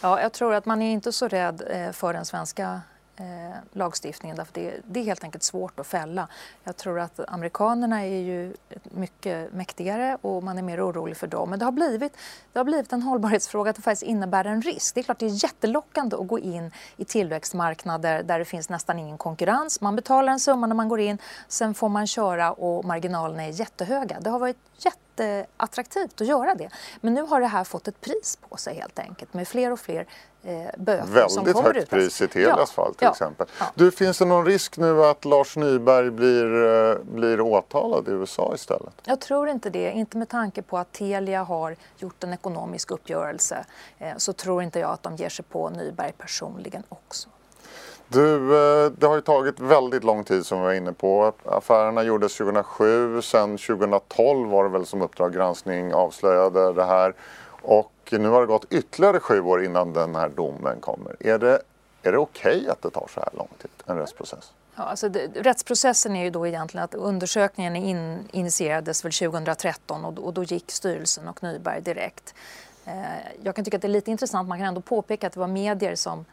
Ja, 0.00 0.20
jag 0.20 0.32
tror 0.32 0.54
att 0.54 0.66
man 0.66 0.82
är 0.82 0.92
inte 0.92 1.12
så 1.12 1.28
rädd 1.28 1.62
eh, 1.70 1.92
för 1.92 2.12
den 2.12 2.24
svenska 2.24 2.80
eh, 3.16 3.56
lagstiftningen 3.72 4.36
därför 4.36 4.54
det, 4.54 4.80
det 4.86 5.00
är 5.00 5.04
helt 5.04 5.24
enkelt 5.24 5.42
svårt 5.42 5.80
att 5.80 5.86
fälla. 5.86 6.28
Jag 6.64 6.76
tror 6.76 7.00
att 7.00 7.20
amerikanerna 7.28 8.04
är 8.04 8.20
ju 8.20 8.54
mycket 8.82 9.52
mäktigare 9.52 10.18
och 10.20 10.42
man 10.42 10.58
är 10.58 10.62
mer 10.62 10.86
orolig 10.86 11.16
för 11.16 11.26
dem. 11.26 11.50
Men 11.50 11.58
det 11.58 11.64
har 11.64 11.72
blivit, 11.72 12.16
det 12.52 12.58
har 12.58 12.64
blivit 12.64 12.92
en 12.92 13.02
hållbarhetsfråga 13.02 13.70
att 13.70 13.76
det 13.76 13.82
faktiskt 13.82 14.02
innebär 14.02 14.44
en 14.44 14.62
risk. 14.62 14.94
Det 14.94 15.00
är 15.00 15.02
klart 15.02 15.18
det 15.18 15.26
är 15.26 15.44
jättelockande 15.44 16.16
att 16.16 16.26
gå 16.26 16.38
in 16.38 16.70
i 16.96 17.04
tillväxtmarknader 17.04 18.22
där 18.22 18.38
det 18.38 18.44
finns 18.44 18.68
nästan 18.68 18.98
ingen 18.98 19.18
konkurrens. 19.18 19.80
Man 19.80 19.96
betalar 19.96 20.32
en 20.32 20.40
summa 20.40 20.66
när 20.66 20.74
man 20.74 20.88
går 20.88 21.00
in, 21.00 21.18
sen 21.48 21.74
får 21.74 21.88
man 21.88 22.06
köra 22.06 22.52
och 22.52 22.84
marginalerna 22.84 23.42
är 23.42 23.60
jättehöga. 23.60 24.20
Det 24.20 24.30
har 24.30 24.38
varit 24.38 24.58
jätte 24.78 25.46
attraktivt 25.56 26.20
att 26.20 26.26
göra 26.26 26.54
det. 26.54 26.70
Men 27.00 27.14
nu 27.14 27.22
har 27.22 27.40
det 27.40 27.46
här 27.46 27.64
fått 27.64 27.88
ett 27.88 28.00
pris 28.00 28.38
på 28.48 28.56
sig 28.56 28.74
helt 28.74 28.98
enkelt 28.98 29.34
med 29.34 29.48
fler 29.48 29.70
och 29.70 29.80
fler 29.80 30.06
böter 30.76 31.06
Väldigt 31.06 31.30
som 31.30 31.44
kommer 31.44 31.62
högt 31.62 31.76
ut. 31.76 31.90
pris 31.90 32.22
i 32.22 32.28
Telias 32.28 32.56
ja, 32.58 32.66
fall 32.66 32.94
till 32.94 33.04
ja, 33.04 33.10
exempel. 33.10 33.46
Ja. 33.60 33.66
Du, 33.74 33.90
finns 33.90 34.18
det 34.18 34.24
någon 34.24 34.46
risk 34.46 34.76
nu 34.76 35.04
att 35.04 35.24
Lars 35.24 35.56
Nyberg 35.56 36.10
blir, 36.10 36.64
eh, 36.64 36.98
blir 37.02 37.40
åtalad 37.40 38.08
i 38.08 38.10
USA 38.10 38.52
istället? 38.54 38.92
Jag 39.04 39.20
tror 39.20 39.48
inte 39.48 39.70
det, 39.70 39.90
inte 39.90 40.16
med 40.18 40.28
tanke 40.28 40.62
på 40.62 40.78
att 40.78 40.92
Telia 40.92 41.42
har 41.42 41.76
gjort 41.98 42.24
en 42.24 42.32
ekonomisk 42.32 42.90
uppgörelse 42.90 43.64
eh, 43.98 44.16
så 44.16 44.32
tror 44.32 44.62
inte 44.62 44.78
jag 44.78 44.90
att 44.90 45.02
de 45.02 45.16
ger 45.16 45.28
sig 45.28 45.44
på 45.44 45.70
Nyberg 45.70 46.12
personligen 46.18 46.82
också. 46.88 47.28
Du, 48.08 48.34
eh, 48.34 48.90
det 48.90 49.06
har 49.06 49.14
ju 49.14 49.20
tagit 49.20 49.60
väldigt 49.60 50.04
lång 50.04 50.24
tid 50.24 50.46
som 50.46 50.58
vi 50.58 50.64
var 50.64 50.72
inne 50.72 50.92
på. 50.92 51.32
Affärerna 51.44 52.02
gjordes 52.02 52.36
2007, 52.36 53.22
sen 53.22 53.58
2012 53.58 54.50
var 54.50 54.64
det 54.64 54.70
väl 54.70 54.86
som 54.86 55.02
Uppdrag 55.02 55.32
granskning 55.32 55.94
avslöjade 55.94 56.72
det 56.72 56.84
här. 56.84 57.14
Och 57.66 57.92
nu 58.10 58.28
har 58.28 58.40
det 58.40 58.46
gått 58.46 58.72
ytterligare 58.72 59.20
sju 59.20 59.40
år 59.40 59.64
innan 59.64 59.92
den 59.92 60.14
här 60.14 60.28
domen 60.28 60.80
kommer. 60.80 61.16
Är 61.20 61.38
det, 61.38 61.62
är 62.02 62.12
det 62.12 62.18
okej 62.18 62.56
okay 62.56 62.68
att 62.68 62.82
det 62.82 62.90
tar 62.90 63.06
så 63.14 63.20
här 63.20 63.28
lång 63.32 63.48
tid, 63.62 63.70
en 63.86 63.96
rättsprocess? 63.96 64.52
Ja, 64.76 64.82
alltså 64.82 65.08
det, 65.08 65.28
rättsprocessen 65.34 66.16
är 66.16 66.24
ju 66.24 66.30
då 66.30 66.46
egentligen 66.46 66.84
att 66.84 66.94
undersökningen 66.94 67.76
in, 67.76 68.28
initierades 68.32 69.04
väl 69.04 69.12
2013 69.12 70.04
och, 70.04 70.18
och 70.18 70.34
då 70.34 70.44
gick 70.44 70.70
styrelsen 70.70 71.28
och 71.28 71.42
Nyberg 71.42 71.80
direkt. 71.80 72.34
Eh, 72.84 72.94
jag 73.42 73.54
kan 73.54 73.64
tycka 73.64 73.76
att 73.76 73.82
det 73.82 73.88
är 73.88 73.90
lite 73.90 74.10
intressant, 74.10 74.48
man 74.48 74.58
kan 74.58 74.66
ändå 74.66 74.80
påpeka 74.80 75.26
att 75.26 75.32
det 75.32 75.40
var 75.40 75.46
medier 75.46 75.94
som 75.94 76.24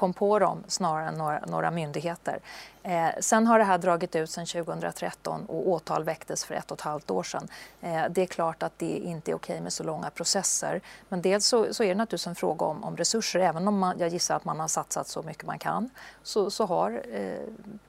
kom 0.00 0.12
på 0.12 0.38
dem 0.38 0.64
snarare 0.68 1.08
än 1.08 1.14
några, 1.14 1.40
några 1.46 1.70
myndigheter. 1.70 2.40
Eh, 2.82 3.08
sen 3.20 3.46
har 3.46 3.58
det 3.58 3.64
här 3.64 3.78
dragit 3.78 4.16
ut 4.16 4.30
sedan 4.30 4.46
2013 4.46 5.46
och 5.46 5.68
åtal 5.68 6.04
väcktes 6.04 6.44
för 6.44 6.54
ett 6.54 6.70
och 6.70 6.78
ett 6.78 6.84
halvt 6.84 7.10
år 7.10 7.22
sedan. 7.22 7.48
Eh, 7.80 8.02
det 8.10 8.22
är 8.22 8.26
klart 8.26 8.62
att 8.62 8.78
det 8.78 8.86
inte 8.86 9.30
är 9.30 9.34
okej 9.34 9.60
med 9.60 9.72
så 9.72 9.84
långa 9.84 10.10
processer. 10.10 10.80
Men 11.08 11.22
dels 11.22 11.46
så, 11.46 11.74
så 11.74 11.82
är 11.82 11.88
det 11.88 11.94
naturligtvis 11.94 12.26
en 12.26 12.34
fråga 12.34 12.66
om, 12.66 12.84
om 12.84 12.96
resurser. 12.96 13.40
Även 13.40 13.68
om 13.68 13.78
man, 13.78 13.98
jag 13.98 14.08
gissar 14.08 14.36
att 14.36 14.44
man 14.44 14.60
har 14.60 14.68
satsat 14.68 15.08
så 15.08 15.22
mycket 15.22 15.46
man 15.46 15.58
kan 15.58 15.90
så, 16.22 16.50
så 16.50 16.66
har 16.66 17.02
eh, 17.12 17.80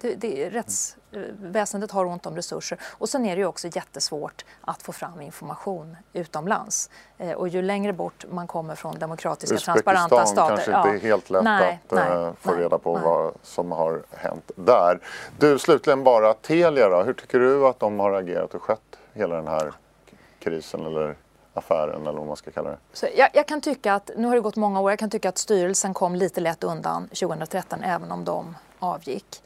det, 0.00 0.14
det, 0.14 0.50
rättsväsendet 0.50 1.90
har 1.90 2.04
ont 2.04 2.26
om 2.26 2.36
resurser. 2.36 2.78
Och 2.84 3.08
sen 3.08 3.24
är 3.24 3.36
det 3.36 3.40
ju 3.40 3.46
också 3.46 3.68
jättesvårt 3.68 4.44
att 4.60 4.82
få 4.82 4.92
fram 4.92 5.20
information 5.20 5.96
utomlands. 6.12 6.90
Eh, 7.18 7.32
och 7.32 7.48
ju 7.48 7.62
längre 7.62 7.92
bort 7.92 8.24
man 8.30 8.46
kommer 8.46 8.74
från 8.74 8.98
demokratiska, 8.98 9.56
transparenta 9.56 10.26
stater... 10.26 10.56
kanske 10.56 10.76
inte 10.76 11.06
är 11.06 11.10
helt 11.10 11.30
lätt 11.30 11.44
nej, 11.44 11.80
att 11.86 11.94
nej, 11.94 12.18
uh, 12.18 12.32
få 12.40 12.50
nej, 12.50 12.60
reda 12.60 12.78
på 12.78 12.94
vad 12.94 13.34
som 13.42 13.72
har 13.72 14.02
hänt 14.10 14.50
där. 14.56 15.00
Du, 15.38 15.58
slutligen 15.58 16.04
bara 16.04 16.34
Telia 16.34 16.88
då. 16.88 17.02
Hur 17.02 17.12
tycker 17.12 17.38
du 17.38 17.66
att 17.66 17.80
de 17.80 18.00
har 18.00 18.12
agerat 18.12 18.54
och 18.54 18.62
skött 18.62 18.98
hela 19.12 19.36
den 19.36 19.48
här 19.48 19.72
krisen 20.38 20.86
eller 20.86 21.16
affären 21.54 22.02
eller 22.02 22.18
vad 22.18 22.26
man 22.26 22.36
ska 22.36 22.50
kalla 22.50 22.70
det? 22.70 22.78
Så 22.92 23.06
jag, 23.16 23.28
jag, 23.32 23.46
kan 23.46 23.60
tycka 23.60 23.94
att, 23.94 24.10
nu 24.16 24.28
har 24.28 24.34
det 24.34 24.40
gått 24.40 24.56
många 24.56 24.80
år, 24.80 24.90
jag 24.90 24.98
kan 24.98 25.10
tycka 25.10 25.28
att 25.28 25.38
styrelsen 25.38 25.94
kom 25.94 26.14
lite 26.14 26.40
lätt 26.40 26.64
undan 26.64 27.08
2013 27.08 27.82
även 27.82 28.12
om 28.12 28.24
de 28.24 28.56
avgick. 28.78 29.42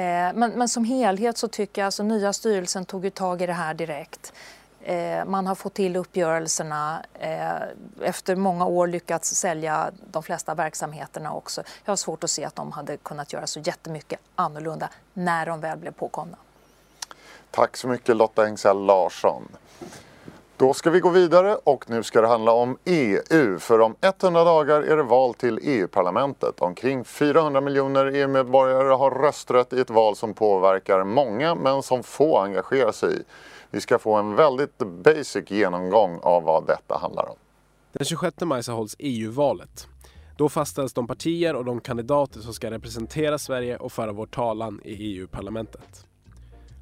Eh, 0.00 0.32
men, 0.34 0.50
men, 0.50 0.68
som 0.68 0.84
helhet 0.84 1.38
så 1.38 1.48
tycker 1.48 1.82
jag 1.82 1.86
alltså 1.86 2.02
nya 2.02 2.32
styrelsen 2.32 2.84
tog 2.84 3.04
ju 3.04 3.10
tag 3.10 3.42
i 3.42 3.46
det 3.46 3.52
här 3.52 3.74
direkt. 3.74 4.32
Eh, 4.82 5.24
man 5.24 5.46
har 5.46 5.54
fått 5.54 5.74
till 5.74 5.96
uppgörelserna. 5.96 7.02
Eh, 7.14 7.62
efter 8.02 8.36
många 8.36 8.66
år 8.66 8.86
lyckats 8.86 9.34
sälja 9.34 9.90
de 10.10 10.22
flesta 10.22 10.54
verksamheterna 10.54 11.32
också. 11.32 11.62
Jag 11.84 11.92
har 11.92 11.96
svårt 11.96 12.24
att 12.24 12.30
se 12.30 12.44
att 12.44 12.56
de 12.56 12.72
hade 12.72 12.96
kunnat 12.96 13.32
göra 13.32 13.46
så 13.46 13.60
jättemycket 13.60 14.20
annorlunda 14.34 14.88
när 15.12 15.46
de 15.46 15.60
väl 15.60 15.78
blev 15.78 15.92
påkomna. 15.92 16.36
Tack 17.50 17.76
så 17.76 17.88
mycket 17.88 18.16
Lotta 18.16 18.46
Engsell 18.46 18.84
Larsson. 18.84 19.48
Då 20.60 20.74
ska 20.74 20.90
vi 20.90 21.00
gå 21.00 21.10
vidare 21.10 21.56
och 21.64 21.90
nu 21.90 22.02
ska 22.02 22.20
det 22.20 22.28
handla 22.28 22.52
om 22.52 22.78
EU. 22.84 23.58
För 23.58 23.80
om 23.80 23.96
100 24.00 24.44
dagar 24.44 24.82
är 24.82 24.96
det 24.96 25.02
val 25.02 25.34
till 25.34 25.58
EU-parlamentet. 25.62 26.60
Omkring 26.60 27.04
400 27.04 27.60
miljoner 27.60 28.06
EU-medborgare 28.06 28.94
har 28.94 29.10
rösträtt 29.10 29.72
i 29.72 29.80
ett 29.80 29.90
val 29.90 30.16
som 30.16 30.34
påverkar 30.34 31.04
många 31.04 31.54
men 31.54 31.82
som 31.82 32.02
få 32.02 32.38
engagerar 32.38 32.92
sig 32.92 33.16
i. 33.16 33.22
Vi 33.70 33.80
ska 33.80 33.98
få 33.98 34.14
en 34.14 34.36
väldigt 34.36 34.78
basic 34.78 35.50
genomgång 35.50 36.18
av 36.22 36.42
vad 36.42 36.66
detta 36.66 36.98
handlar 36.98 37.28
om. 37.28 37.36
Den 37.92 38.04
26 38.04 38.36
maj 38.40 38.62
så 38.62 38.72
hålls 38.72 38.96
EU-valet. 38.98 39.86
Då 40.36 40.48
fastställs 40.48 40.92
de 40.92 41.06
partier 41.06 41.54
och 41.54 41.64
de 41.64 41.80
kandidater 41.80 42.40
som 42.40 42.52
ska 42.52 42.70
representera 42.70 43.38
Sverige 43.38 43.76
och 43.76 43.92
föra 43.92 44.12
vår 44.12 44.26
talan 44.26 44.80
i 44.84 44.92
EU-parlamentet. 44.92 46.06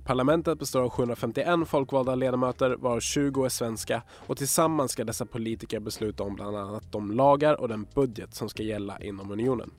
Parlamentet 0.09 0.59
består 0.59 0.83
av 0.83 0.91
751 0.91 1.69
folkvalda 1.69 2.15
ledamöter 2.15 2.77
varav 2.77 3.01
20 3.01 3.45
är 3.45 3.49
svenska 3.49 4.03
och 4.11 4.37
tillsammans 4.37 4.93
ska 4.93 5.05
dessa 5.05 5.27
politiker 5.27 5.81
besluta 5.81 6.23
om 6.23 6.35
bland 6.35 6.57
annat 6.57 6.93
de 6.93 7.13
lagar 7.13 7.61
och 7.61 7.69
den 7.69 7.87
budget 7.95 8.35
som 8.35 8.49
ska 8.49 8.63
gälla 8.63 8.99
inom 9.01 9.31
unionen. 9.31 9.71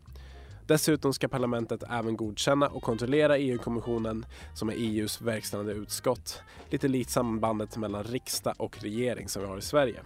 Dessutom 0.67 1.13
ska 1.13 1.27
parlamentet 1.27 1.83
även 1.89 2.17
godkänna 2.17 2.67
och 2.67 2.83
kontrollera 2.83 3.37
EU-kommissionen 3.37 4.25
som 4.53 4.69
är 4.69 4.73
EUs 4.77 5.21
verkställande 5.21 5.73
utskott. 5.73 6.41
Lite 6.69 6.87
likt 6.87 7.09
sambandet 7.09 7.77
mellan 7.77 8.03
riksdag 8.03 8.53
och 8.57 8.83
regering 8.83 9.29
som 9.29 9.41
vi 9.41 9.47
har 9.47 9.57
i 9.57 9.61
Sverige. 9.61 9.99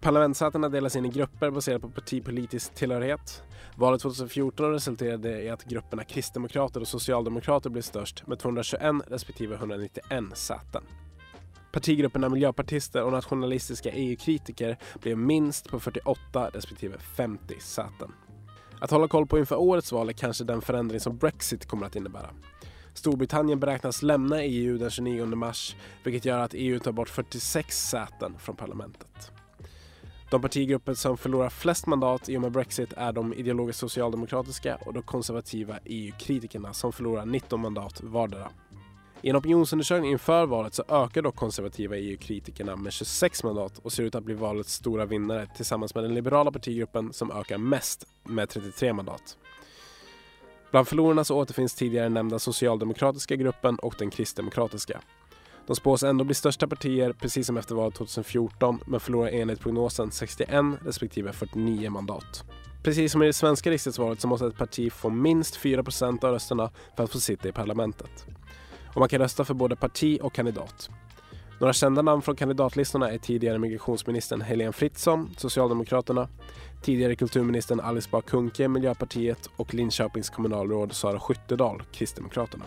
Parlamentssätena 0.00 0.68
delas 0.68 0.96
in 0.96 1.04
i 1.04 1.08
grupper 1.08 1.50
baserat 1.50 1.82
på 1.82 1.90
partipolitisk 1.90 2.74
tillhörighet. 2.74 3.42
Valet 3.76 4.00
2014 4.02 4.72
resulterade 4.72 5.42
i 5.42 5.50
att 5.50 5.64
grupperna 5.64 6.04
Kristdemokrater 6.04 6.80
och 6.80 6.88
Socialdemokrater 6.88 7.70
blev 7.70 7.82
störst 7.82 8.26
med 8.26 8.38
221 8.38 8.82
respektive 9.06 9.54
191 9.54 10.02
säten. 10.34 10.82
Partigrupperna 11.72 12.28
Miljöpartister 12.28 13.02
och 13.02 13.12
nationalistiska 13.12 13.90
EU-kritiker 13.92 14.78
blev 15.00 15.18
minst 15.18 15.68
på 15.68 15.80
48 15.80 16.50
respektive 16.54 16.98
50 16.98 17.60
säten. 17.60 18.12
Att 18.80 18.90
hålla 18.90 19.08
koll 19.08 19.26
på 19.26 19.38
inför 19.38 19.56
årets 19.56 19.92
val 19.92 20.08
är 20.08 20.12
kanske 20.12 20.44
den 20.44 20.60
förändring 20.60 21.00
som 21.00 21.18
Brexit 21.18 21.66
kommer 21.66 21.86
att 21.86 21.96
innebära. 21.96 22.30
Storbritannien 22.94 23.60
beräknas 23.60 24.02
lämna 24.02 24.42
EU 24.42 24.78
den 24.78 24.90
29 24.90 25.26
mars 25.26 25.76
vilket 26.04 26.24
gör 26.24 26.38
att 26.38 26.54
EU 26.54 26.78
tar 26.78 26.92
bort 26.92 27.08
46 27.08 27.88
säten 27.88 28.38
från 28.38 28.56
parlamentet. 28.56 29.32
De 30.30 30.42
partigrupper 30.42 30.94
som 30.94 31.16
förlorar 31.16 31.50
flest 31.50 31.86
mandat 31.86 32.28
i 32.28 32.36
och 32.36 32.40
med 32.40 32.52
Brexit 32.52 32.92
är 32.96 33.12
de 33.12 33.34
ideologiskt 33.34 33.80
socialdemokratiska 33.80 34.78
och 34.86 34.92
de 34.92 35.02
konservativa 35.02 35.78
EU-kritikerna 35.84 36.72
som 36.72 36.92
förlorar 36.92 37.26
19 37.26 37.60
mandat 37.60 38.00
vardera. 38.02 38.50
I 39.22 39.30
en 39.30 39.36
opinionsundersökning 39.36 40.10
inför 40.10 40.46
valet 40.46 40.74
så 40.74 40.84
ökar 40.88 41.22
dock 41.22 41.36
konservativa 41.36 41.96
EU-kritikerna 41.96 42.76
med 42.76 42.92
26 42.92 43.44
mandat 43.44 43.78
och 43.78 43.92
ser 43.92 44.02
ut 44.02 44.14
att 44.14 44.24
bli 44.24 44.34
valets 44.34 44.72
stora 44.72 45.06
vinnare 45.06 45.46
tillsammans 45.56 45.94
med 45.94 46.04
den 46.04 46.14
liberala 46.14 46.52
partigruppen 46.52 47.12
som 47.12 47.32
ökar 47.32 47.58
mest 47.58 48.06
med 48.24 48.48
33 48.48 48.92
mandat. 48.92 49.36
Bland 50.70 50.88
förlorarna 50.88 51.24
så 51.24 51.36
återfinns 51.36 51.74
tidigare 51.74 52.08
nämnda 52.08 52.38
socialdemokratiska 52.38 53.36
gruppen 53.36 53.78
och 53.78 53.94
den 53.98 54.10
kristdemokratiska. 54.10 55.00
De 55.68 55.76
spås 55.76 56.02
ändå 56.02 56.24
bli 56.24 56.34
största 56.34 56.68
partier 56.68 57.12
precis 57.12 57.46
som 57.46 57.56
efter 57.56 57.74
valet 57.74 57.94
2014 57.94 58.80
men 58.86 59.00
förlorar 59.00 59.28
enligt 59.28 59.60
prognosen 59.60 60.10
61 60.10 60.50
respektive 60.84 61.32
49 61.32 61.90
mandat. 61.90 62.44
Precis 62.82 63.12
som 63.12 63.22
i 63.22 63.26
det 63.26 63.32
svenska 63.32 63.70
riksdagsvalet 63.70 64.20
så 64.20 64.28
måste 64.28 64.46
ett 64.46 64.58
parti 64.58 64.92
få 64.92 65.10
minst 65.10 65.56
4 65.56 65.82
av 66.22 66.32
rösterna 66.32 66.70
för 66.96 67.04
att 67.04 67.10
få 67.10 67.20
sitta 67.20 67.48
i 67.48 67.52
parlamentet. 67.52 68.26
Och 68.94 69.00
man 69.00 69.08
kan 69.08 69.20
rösta 69.20 69.44
för 69.44 69.54
både 69.54 69.76
parti 69.76 70.18
och 70.22 70.32
kandidat. 70.32 70.90
Några 71.60 71.72
kända 71.72 72.02
namn 72.02 72.22
från 72.22 72.36
kandidatlistorna 72.36 73.10
är 73.10 73.18
tidigare 73.18 73.58
migrationsministern 73.58 74.40
Helene 74.40 74.72
Fritzon, 74.72 75.34
Socialdemokraterna, 75.36 76.28
tidigare 76.82 77.16
kulturministern 77.16 77.80
Alice 77.80 78.08
Bah 78.12 78.20
Kuhnke, 78.20 78.68
Miljöpartiet 78.68 79.50
och 79.56 79.74
Linköpings 79.74 80.30
kommunalråd 80.30 80.92
Sara 80.92 81.20
Skyttedal, 81.20 81.82
Kristdemokraterna. 81.92 82.64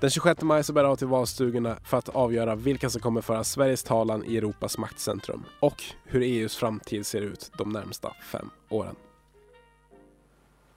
Den 0.00 0.10
26 0.10 0.42
maj 0.42 0.64
så 0.64 0.72
bär 0.72 0.82
det 0.82 0.88
av 0.88 0.96
till 0.96 1.06
valstugorna 1.06 1.76
för 1.84 1.96
att 1.96 2.08
avgöra 2.08 2.54
vilka 2.54 2.90
som 2.90 3.00
kommer 3.00 3.20
föra 3.20 3.44
Sveriges 3.44 3.82
talan 3.82 4.24
i 4.24 4.36
Europas 4.36 4.78
maktcentrum 4.78 5.44
och 5.60 5.82
hur 6.04 6.22
EUs 6.22 6.56
framtid 6.56 7.06
ser 7.06 7.20
ut 7.20 7.50
de 7.58 7.68
närmsta 7.70 8.12
fem 8.32 8.50
åren. 8.68 8.96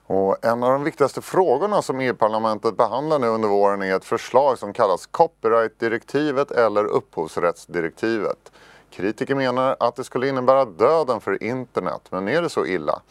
Och 0.05 0.45
en 0.45 0.63
av 0.63 0.71
de 0.71 0.83
viktigaste 0.83 1.21
frågorna 1.21 1.81
som 1.81 1.99
EU-parlamentet 1.99 2.77
behandlar 2.77 3.19
nu 3.19 3.27
under 3.27 3.49
våren 3.49 3.81
är 3.81 3.95
ett 3.95 4.05
förslag 4.05 4.57
som 4.57 4.73
kallas 4.73 5.05
copyrightdirektivet 5.05 6.51
eller 6.51 6.85
upphovsrättsdirektivet. 6.85 8.51
Kritiker 8.91 9.35
menar 9.35 9.75
att 9.79 9.95
det 9.95 10.03
skulle 10.03 10.27
innebära 10.27 10.65
döden 10.65 11.21
för 11.21 11.43
internet, 11.43 12.01
men 12.09 12.27
är 12.27 12.41
det 12.41 12.49
så 12.49 12.65
illa? 12.65 13.01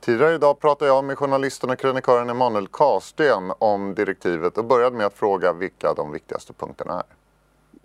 Tidigare 0.00 0.34
idag 0.34 0.60
pratade 0.60 0.90
jag 0.90 1.04
med 1.04 1.18
journalisten 1.18 1.70
och 1.70 1.78
krönikören 1.78 2.30
Emanuel 2.30 2.68
Karsten 2.68 3.52
om 3.58 3.94
direktivet 3.94 4.58
och 4.58 4.64
började 4.64 4.96
med 4.96 5.06
att 5.06 5.14
fråga 5.14 5.52
vilka 5.52 5.94
de 5.94 6.12
viktigaste 6.12 6.52
punkterna 6.52 6.92
är. 6.92 7.02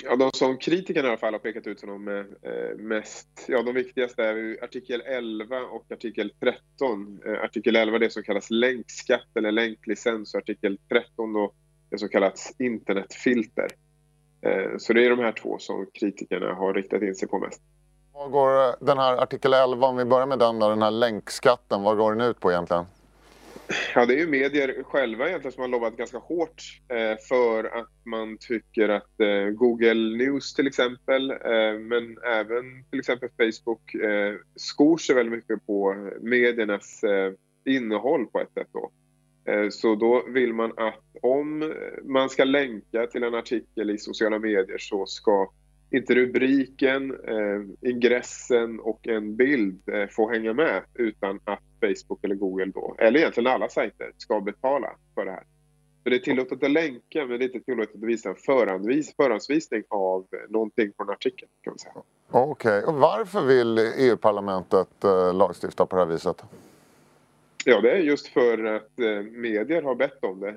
Ja, 0.04 0.16
de 0.16 0.32
som 0.32 0.58
kritikerna 0.58 1.08
i 1.08 1.12
alla 1.12 1.18
fall 1.18 1.34
har 1.34 1.40
pekat 1.40 1.68
ut 1.68 1.80
som 1.80 1.90
de 1.90 2.08
eh, 2.08 2.78
mest, 2.78 3.46
ja 3.48 3.62
de 3.64 3.74
viktigaste 3.76 4.24
är 4.24 4.64
artikel 4.64 5.02
11 5.02 5.62
och 5.62 5.92
artikel 5.92 6.34
13. 6.40 7.20
Eh, 7.26 7.44
artikel 7.44 7.76
11 7.76 7.96
är 7.96 8.00
det 8.00 8.10
som 8.10 8.24
kallas 8.24 8.50
länkskatt 8.50 9.28
eller 9.36 9.52
länklicens 9.52 10.34
och 10.34 10.38
artikel 10.38 10.78
13 10.90 11.34
då 11.34 11.52
det 11.90 11.98
som 11.98 12.10
kallas 12.10 12.54
internetfilter. 12.60 13.68
Eh, 14.42 14.78
så 14.78 14.94
det 14.94 15.06
är 15.06 15.10
de 15.10 15.20
här 15.20 15.32
två 15.32 15.58
som 15.60 15.88
kritikerna 15.94 16.54
har 16.54 16.74
riktat 16.74 17.02
in 17.02 17.16
sig 17.16 17.28
på 17.28 17.40
mest. 17.40 17.62
Vad 18.18 18.32
går 18.32 18.86
den 18.86 18.98
här 18.98 19.18
artikel 19.18 19.54
11, 19.54 19.88
om 19.88 19.98
vi 19.98 20.06
börjar 20.06 20.26
med 20.26 20.40
den, 20.40 20.60
den 20.60 20.82
här 20.82 20.92
länkskatten, 20.92 21.84
vad 21.84 21.98
går 21.98 22.16
den 22.16 22.30
ut 22.30 22.40
på 22.40 22.52
egentligen? 22.52 22.86
Ja, 23.96 24.06
det 24.06 24.14
är 24.14 24.18
ju 24.18 24.28
medier 24.28 24.84
själva 24.84 25.28
egentligen 25.28 25.52
som 25.52 25.62
har 25.62 25.68
lobbat 25.68 25.98
ganska 25.98 26.18
hårt 26.18 26.82
eh, 26.90 27.18
för 27.30 27.64
att 27.64 27.92
man 28.06 28.38
tycker 28.38 28.90
att 28.90 29.20
eh, 29.20 29.50
Google 29.54 30.18
News 30.18 30.54
till 30.54 30.68
exempel, 30.68 31.32
eh, 31.32 31.80
men 31.80 32.18
även 32.24 32.86
till 32.90 33.00
exempel 33.00 33.30
Facebook 33.30 33.96
eh, 33.96 34.36
skor 34.56 34.98
sig 34.98 35.16
väldigt 35.16 35.34
mycket 35.34 35.66
på 35.66 36.10
mediernas 36.22 37.04
eh, 37.04 37.34
innehåll 37.66 38.26
på 38.26 38.40
ett 38.40 38.54
sätt 38.54 38.70
då. 38.74 38.92
Eh, 39.52 39.70
så 39.70 39.96
då 39.96 40.24
vill 40.28 40.54
man 40.54 40.72
att 40.78 41.04
om 41.22 41.74
man 42.04 42.30
ska 42.30 42.44
länka 42.44 43.08
till 43.08 43.24
en 43.24 43.36
artikel 43.36 43.90
i 43.90 43.98
sociala 43.98 44.40
medier 44.40 44.78
så 44.78 45.06
ska 45.06 45.52
inte 45.92 46.16
rubriken, 46.16 47.12
eh, 47.12 47.90
ingressen 47.90 48.80
och 48.80 49.08
en 49.08 49.36
bild 49.36 49.90
eh, 49.90 50.08
få 50.08 50.32
hänga 50.32 50.54
med 50.54 50.84
utan 50.94 51.40
att 51.44 51.60
Facebook 51.82 52.24
eller 52.24 52.36
Google 52.36 52.66
då, 52.66 52.96
eller 53.00 53.20
egentligen 53.20 53.48
alla 53.48 53.70
sajter, 53.70 54.12
ska 54.18 54.42
betala 54.42 54.96
för 55.16 55.26
det 55.26 55.32
här. 55.32 55.44
Så 56.04 56.10
det 56.10 56.16
är 56.16 56.20
tillåtet 56.20 56.64
att 56.64 56.72
länka 56.72 57.26
men 57.26 57.30
det 57.30 57.46
är 57.46 57.56
inte 57.56 57.60
tillåtet 57.60 57.96
att 57.96 58.04
visa 58.04 58.30
en 58.30 58.36
föranvis, 58.36 59.16
förhandsvisning 59.16 59.84
av 59.90 60.28
någonting 60.50 60.92
på 60.92 61.04
en 61.04 61.10
artikel. 61.10 61.48
Okej, 62.32 62.50
okay. 62.50 62.84
och 62.84 62.94
varför 62.94 63.42
vill 63.42 63.78
EU-parlamentet 63.78 65.04
eh, 65.04 65.34
lagstifta 65.34 65.86
på 65.86 65.96
det 65.96 66.02
här 66.02 66.10
viset? 66.10 66.44
Ja, 67.66 67.82
det 67.82 67.92
är 67.92 67.98
just 67.98 68.28
för 68.28 68.64
att 68.64 69.00
eh, 69.00 69.22
medier 69.32 69.82
har 69.82 69.96
bett 69.96 70.24
om 70.24 70.40
det. 70.40 70.56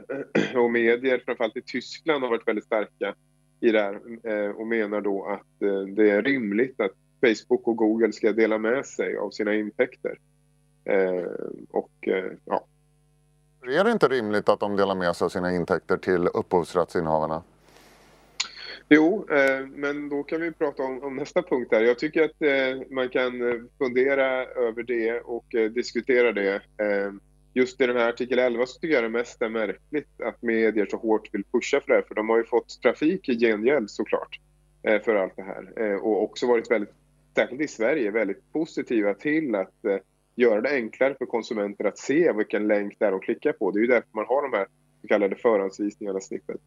Och 0.58 0.70
medier, 0.70 1.22
framförallt 1.24 1.56
i 1.56 1.62
Tyskland, 1.62 2.22
har 2.22 2.30
varit 2.30 2.48
väldigt 2.48 2.64
starka 2.64 3.14
i 3.60 3.72
det 3.72 3.80
här 3.80 4.00
eh, 4.22 4.50
och 4.50 4.66
menar 4.66 5.00
då 5.00 5.24
att 5.24 5.62
eh, 5.62 5.80
det 5.80 6.10
är 6.10 6.22
rimligt 6.22 6.80
att 6.80 6.92
Facebook 7.20 7.68
och 7.68 7.76
Google 7.76 8.12
ska 8.12 8.32
dela 8.32 8.58
med 8.58 8.86
sig 8.86 9.16
av 9.16 9.30
sina 9.30 9.54
intäkter. 9.54 10.18
Eh, 10.84 11.24
och 11.70 12.08
ja. 12.44 12.66
Är 13.62 13.84
det 13.84 13.92
inte 13.92 14.08
rimligt 14.08 14.48
att 14.48 14.60
de 14.60 14.76
delar 14.76 14.94
med 14.94 15.16
sig 15.16 15.24
av 15.24 15.28
sina 15.28 15.54
intäkter 15.54 15.96
till 15.96 16.28
upphovsrättsinnehavarna? 16.28 17.42
Jo, 18.88 19.26
men 19.74 20.08
då 20.08 20.22
kan 20.22 20.40
vi 20.40 20.52
prata 20.52 20.82
om, 20.82 21.02
om 21.02 21.16
nästa 21.16 21.42
punkt 21.42 21.70
där. 21.70 21.80
Jag 21.80 21.98
tycker 21.98 22.24
att 22.24 22.90
man 22.90 23.08
kan 23.08 23.32
fundera 23.78 24.44
över 24.44 24.82
det 24.82 25.20
och 25.20 25.44
diskutera 25.74 26.32
det 26.32 26.62
just 27.54 27.80
i 27.80 27.86
den 27.86 27.96
här 27.96 28.08
artikel 28.08 28.38
11 28.38 28.66
så 28.66 28.78
tycker 28.78 28.94
jag 28.94 29.04
det 29.04 29.08
mest 29.08 29.42
är 29.42 29.48
märkligt 29.48 30.20
att 30.20 30.42
medier 30.42 30.86
så 30.90 30.96
hårt 30.96 31.34
vill 31.34 31.44
pusha 31.52 31.80
för 31.80 31.88
det 31.88 31.94
här. 31.94 32.04
För 32.08 32.14
de 32.14 32.28
har 32.28 32.38
ju 32.38 32.44
fått 32.44 32.82
trafik 32.82 33.28
i 33.28 33.38
gengäld 33.38 33.90
såklart 33.90 34.40
eh, 34.82 35.02
för 35.02 35.14
allt 35.14 35.36
det 35.36 35.42
här. 35.42 35.72
Eh, 35.76 35.96
och 35.96 36.22
också 36.22 36.46
varit 36.46 36.70
väldigt, 36.70 36.94
särskilt 37.34 37.60
i 37.62 37.68
Sverige, 37.68 38.10
väldigt 38.10 38.52
positiva 38.52 39.14
till 39.14 39.54
att 39.54 39.84
eh, 39.84 39.98
göra 40.36 40.60
det 40.60 40.70
enklare 40.70 41.14
för 41.18 41.26
konsumenter 41.26 41.84
att 41.84 41.98
se 41.98 42.32
vilken 42.32 42.68
länk 42.68 42.96
det 42.98 43.06
är 43.06 43.10
de 43.10 43.20
klickar 43.20 43.52
på. 43.52 43.70
Det 43.70 43.78
är 43.78 43.82
ju 43.82 43.86
därför 43.86 44.08
man 44.12 44.26
har 44.28 44.42
de 44.42 44.56
här 44.56 44.66
så 45.02 45.08
kallade 45.08 45.36
förhandsvisningarna, 45.36 46.20
snippet. 46.20 46.60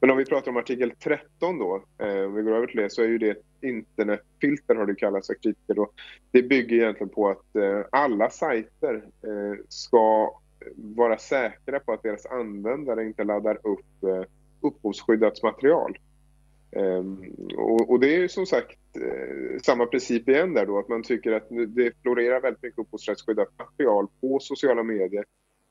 Men 0.00 0.10
om 0.10 0.16
vi 0.16 0.24
pratar 0.24 0.50
om 0.50 0.56
artikel 0.56 0.92
13 1.04 1.58
då, 1.58 1.84
eh, 1.98 2.24
om 2.24 2.34
vi 2.34 2.42
går 2.42 2.52
över 2.56 2.66
till 2.66 2.80
det, 2.80 2.90
så 2.90 3.02
är 3.02 3.06
ju 3.06 3.18
det 3.18 3.30
ett 3.30 3.44
internetfilter 3.60 4.74
har 4.74 4.86
det 4.86 4.94
kallats 4.94 5.30
av 5.30 5.34
kritiker 5.34 5.74
då. 5.74 5.90
Det 6.30 6.42
bygger 6.42 6.76
egentligen 6.76 7.08
på 7.08 7.28
att 7.28 7.56
eh, 7.56 7.80
alla 7.90 8.30
sajter 8.30 8.94
eh, 8.94 9.64
ska 9.68 10.34
vara 10.76 11.18
säkra 11.18 11.80
på 11.80 11.92
att 11.92 12.02
deras 12.02 12.26
användare 12.26 13.04
inte 13.04 13.24
laddar 13.24 13.58
upp 13.66 14.04
eh, 14.04 14.24
upphovsskyddat 14.60 15.42
material. 15.42 15.98
Ehm, 16.72 17.34
och, 17.56 17.90
och, 17.90 18.00
det 18.00 18.14
är 18.14 18.18
ju 18.18 18.28
som 18.28 18.46
sagt 18.46 18.78
eh, 18.96 19.60
samma 19.62 19.86
princip 19.86 20.28
igen 20.28 20.54
där 20.54 20.66
då, 20.66 20.78
att 20.78 20.88
man 20.88 21.02
tycker 21.02 21.32
att 21.32 21.48
det 21.68 21.92
florerar 22.02 22.40
väldigt 22.40 22.62
mycket 22.62 22.78
upphovsrättsskyddat 22.78 23.48
material 23.58 24.06
på 24.20 24.38
sociala 24.40 24.82
medier 24.82 25.24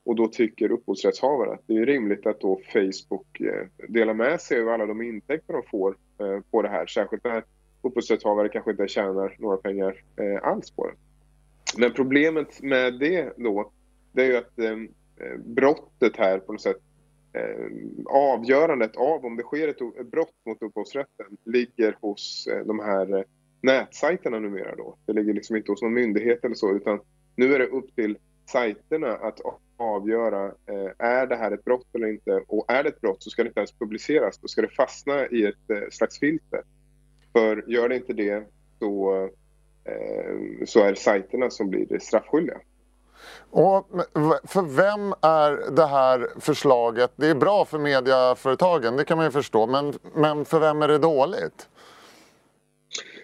och 0.04 0.16
då 0.16 0.28
tycker 0.28 0.72
upphovsrättshavare 0.72 1.52
att 1.52 1.62
det 1.66 1.76
är 1.76 1.86
rimligt 1.86 2.26
att 2.26 2.40
då 2.40 2.60
Facebook 2.72 3.40
eh, 3.40 3.66
delar 3.88 4.14
med 4.14 4.40
sig 4.40 4.62
av 4.62 4.68
alla 4.68 4.86
de 4.86 5.02
intäkter 5.02 5.52
de 5.52 5.62
får 5.70 5.96
eh, 6.20 6.40
på 6.50 6.62
det 6.62 6.68
här, 6.68 6.86
särskilt 6.86 7.24
när 7.24 7.44
upphovsrättshavare 7.82 8.48
kanske 8.48 8.70
inte 8.70 8.88
tjänar 8.88 9.36
några 9.38 9.56
pengar 9.56 10.02
eh, 10.16 10.48
alls 10.48 10.70
på 10.70 10.86
det. 10.86 10.94
Men 11.78 11.92
problemet 11.92 12.62
med 12.62 12.98
det 12.98 13.32
då, 13.36 13.72
det 14.12 14.22
är 14.22 14.26
ju 14.26 14.36
att 14.36 14.84
brottet 15.44 16.16
här 16.16 16.38
på 16.38 16.52
något 16.52 16.60
sätt 16.60 16.76
avgörandet 18.06 18.96
av 18.96 19.24
om 19.24 19.36
det 19.36 19.42
sker 19.42 19.68
ett 19.68 20.06
brott 20.10 20.34
mot 20.46 20.62
upphovsrätten 20.62 21.26
ligger 21.44 21.96
hos 22.00 22.48
de 22.64 22.78
här 22.78 23.24
nätsajterna 23.60 24.38
numera 24.38 24.76
då. 24.76 24.96
Det 25.06 25.12
ligger 25.12 25.34
liksom 25.34 25.56
inte 25.56 25.72
hos 25.72 25.82
någon 25.82 25.94
myndighet 25.94 26.44
eller 26.44 26.54
så 26.54 26.76
utan 26.76 27.00
nu 27.36 27.54
är 27.54 27.58
det 27.58 27.66
upp 27.66 27.94
till 27.94 28.18
sajterna 28.46 29.08
att 29.08 29.40
avgöra 29.80 30.46
eh, 30.46 31.06
är 31.06 31.26
det 31.26 31.36
här 31.36 31.52
ett 31.52 31.64
brott 31.64 31.86
eller 31.94 32.06
inte 32.06 32.42
och 32.48 32.64
är 32.68 32.82
det 32.82 32.88
ett 32.88 33.00
brott 33.00 33.22
så 33.22 33.30
ska 33.30 33.42
det 33.42 33.48
inte 33.48 33.60
ens 33.60 33.72
publiceras, 33.72 34.38
då 34.38 34.48
ska 34.48 34.62
det 34.62 34.68
fastna 34.68 35.26
i 35.26 35.46
ett 35.46 35.70
eh, 35.70 35.90
slags 35.90 36.18
filter. 36.18 36.62
För 37.32 37.64
gör 37.66 37.88
det 37.88 37.96
inte 37.96 38.12
det 38.12 38.44
så, 38.78 39.22
eh, 39.84 40.64
så 40.66 40.80
är 40.80 40.90
det 40.90 40.98
sajterna 40.98 41.50
som 41.50 41.70
blir 41.70 41.98
straffskyldiga. 41.98 42.60
Och 43.50 43.86
för 44.44 44.62
vem 44.76 45.14
är 45.22 45.76
det 45.76 45.86
här 45.86 46.28
förslaget, 46.40 47.12
det 47.16 47.26
är 47.26 47.34
bra 47.34 47.64
för 47.64 47.78
mediaföretagen, 47.78 48.96
det 48.96 49.04
kan 49.04 49.16
man 49.16 49.26
ju 49.26 49.30
förstå, 49.30 49.66
men, 49.66 49.94
men 50.14 50.44
för 50.44 50.60
vem 50.60 50.82
är 50.82 50.88
det 50.88 50.98
dåligt? 50.98 51.68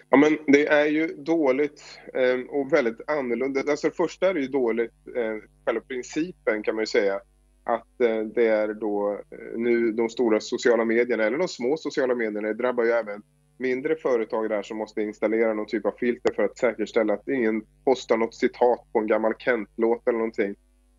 Ja, 0.09 0.17
men 0.17 0.37
det 0.47 0.67
är 0.67 0.85
ju 0.85 1.07
dåligt 1.07 1.99
eh, 2.13 2.39
och 2.49 2.73
väldigt 2.73 3.09
annorlunda. 3.09 3.59
Alltså, 3.59 3.87
det 3.87 3.95
första 3.95 4.29
är 4.29 4.35
ju 4.35 4.47
dåligt, 4.47 4.93
eh, 5.15 5.35
själva 5.65 5.81
principen 5.81 6.63
kan 6.63 6.75
man 6.75 6.81
ju 6.81 6.87
säga, 6.87 7.19
att 7.63 8.01
eh, 8.01 8.19
det 8.19 8.47
är 8.47 8.73
då 8.73 9.11
eh, 9.11 9.59
nu 9.59 9.91
de 9.91 10.09
stora 10.09 10.39
sociala 10.39 10.85
medierna, 10.85 11.23
eller 11.23 11.37
de 11.37 11.47
små 11.47 11.77
sociala 11.77 12.15
medierna, 12.15 12.47
det 12.47 12.53
drabbar 12.53 12.83
ju 12.83 12.91
även 12.91 13.21
mindre 13.57 13.95
företag 13.95 14.49
där 14.49 14.63
som 14.63 14.77
måste 14.77 15.01
installera 15.01 15.53
någon 15.53 15.65
typ 15.65 15.85
av 15.85 15.93
filter 15.99 16.33
för 16.33 16.43
att 16.43 16.57
säkerställa 16.57 17.13
att 17.13 17.27
ingen 17.27 17.61
postar 17.85 18.17
något 18.17 18.35
citat 18.35 18.79
på 18.93 18.99
en 18.99 19.07
gammal 19.07 19.33
Kent-låt 19.39 20.07
eller 20.07 20.17
någonting 20.17 20.55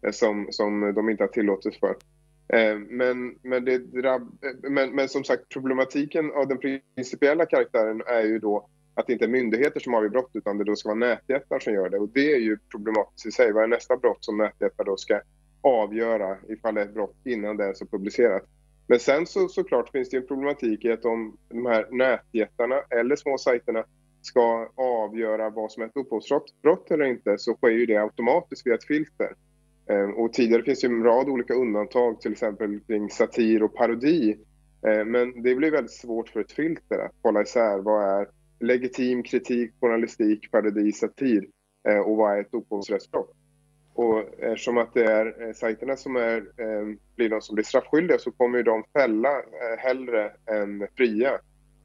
eh, 0.07 0.12
som, 0.12 0.47
som 0.50 0.95
de 0.95 1.11
inte 1.11 1.23
har 1.23 1.29
tillåtelse 1.29 1.79
för. 1.81 1.97
Ehm, 2.53 2.83
men, 2.83 3.38
men, 3.43 3.65
det 3.65 3.79
drabb, 3.79 4.23
eh, 4.45 4.71
men, 4.71 4.91
men 4.91 5.09
som 5.09 5.25
sagt 5.25 5.49
problematiken 5.49 6.33
av 6.33 6.49
den 6.49 6.81
principiella 6.95 7.47
karaktären 7.47 8.03
är 8.07 8.23
ju 8.23 8.38
då 8.38 8.69
att 8.99 9.07
det 9.07 9.12
inte 9.12 9.25
är 9.25 9.28
myndigheter 9.28 9.81
som 9.81 9.95
avgör 9.95 10.09
brott 10.09 10.31
utan 10.35 10.59
det 10.59 10.64
då 10.64 10.76
ska 10.76 10.88
vara 10.88 10.99
nätjättar 10.99 11.59
som 11.59 11.73
gör 11.73 11.88
det. 11.88 11.99
Och 11.99 12.09
det 12.09 12.33
är 12.33 12.38
ju 12.38 12.59
problematiskt 12.71 13.26
i 13.26 13.31
sig. 13.31 13.52
Vad 13.52 13.62
är 13.62 13.67
nästa 13.67 13.97
brott 13.97 14.25
som 14.25 14.38
nätjättar 14.38 14.85
då 14.85 14.97
ska 14.97 15.21
avgöra 15.61 16.37
ifall 16.49 16.75
det 16.75 16.81
är 16.81 16.85
ett 16.85 16.95
brott 16.95 17.17
innan 17.25 17.57
det 17.57 17.64
ens 17.64 17.81
är 17.83 17.87
publicerat? 17.87 18.43
Men 18.87 18.99
sen 18.99 19.26
så 19.26 19.49
såklart 19.49 19.90
finns 19.90 20.11
det 20.11 20.17
en 20.17 20.26
problematik 20.26 20.85
i 20.85 20.93
att 20.93 21.05
om 21.05 21.37
de 21.49 21.67
här 21.67 21.87
nätjättarna 21.90 22.81
eller 22.90 23.17
små 23.17 23.38
sajterna 23.38 23.85
ska 24.23 24.69
avgöra 24.75 25.50
vad 25.50 25.73
som 25.73 25.83
är 25.83 25.87
ett 25.87 25.97
upphovsbrott 25.97 26.90
eller 26.90 27.05
inte 27.05 27.38
så 27.38 27.55
sker 27.55 27.69
ju 27.69 27.87
det 27.87 27.97
automatiskt 27.97 28.67
via 28.67 28.75
ett 28.75 28.85
filter. 28.85 29.35
Ehm, 29.90 30.14
och 30.14 30.33
tidigare 30.33 30.62
finns 30.62 30.81
det 30.81 30.87
en 30.87 31.02
rad 31.02 31.28
olika 31.28 31.55
undantag, 31.55 32.21
till 32.21 32.33
exempel 32.33 32.81
kring 32.81 33.11
satir 33.11 33.62
och 33.62 33.75
parodi. 33.75 34.38
Ehm, 34.87 35.11
men 35.11 35.42
det 35.42 35.55
blir 35.55 35.70
väldigt 35.70 35.94
svårt 35.94 36.29
för 36.29 36.40
ett 36.40 36.53
filter 36.53 36.99
att 36.99 37.14
hålla 37.23 37.42
isär 37.42 37.79
vad 37.79 38.20
är 38.20 38.29
legitim 38.61 39.23
kritik, 39.23 39.73
journalistik, 39.81 40.51
parodi, 40.51 40.92
satir 40.92 41.47
eh, 41.88 41.99
och 41.99 42.16
vad 42.16 42.37
är 42.37 42.40
ett 42.40 42.55
upphovsrättsbrott. 42.55 43.35
Och 43.94 44.18
eftersom 44.38 44.79
att 44.79 44.94
det 44.94 45.05
är 45.05 45.47
eh, 45.47 45.53
sajterna 45.53 45.97
som 45.97 46.16
är, 46.16 46.37
eh, 46.37 46.97
blir 47.16 47.29
de 47.29 47.40
som 47.40 47.55
blir 47.55 47.64
straffskyldiga 47.64 48.18
så 48.18 48.31
kommer 48.33 48.62
de 48.62 48.85
fälla 48.92 49.38
eh, 49.38 49.79
hellre 49.79 50.33
än 50.47 50.87
fria. 50.97 51.38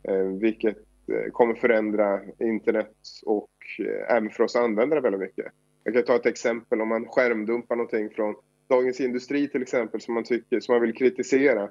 Eh, 0.07 0.25
vilket 0.41 0.77
eh, 0.77 1.31
kommer 1.31 1.53
förändra 1.53 2.21
internet 2.39 2.95
och 3.25 3.49
eh, 3.79 4.15
även 4.15 4.29
för 4.29 4.43
oss 4.43 4.55
användare 4.55 5.01
väldigt 5.01 5.21
mycket. 5.21 5.45
Jag 5.83 5.93
kan 5.93 6.03
ta 6.03 6.15
ett 6.15 6.25
exempel 6.25 6.81
om 6.81 6.89
man 6.89 7.05
skärmdumpar 7.05 7.75
någonting 7.75 8.09
från 8.09 8.35
Dagens 8.69 9.01
Industri 9.01 9.47
till 9.47 9.61
exempel 9.61 10.01
som 10.01 10.13
man, 10.13 10.23
tycker, 10.23 10.59
som 10.59 10.73
man 10.75 10.81
vill 10.81 10.93
kritisera. 10.93 11.69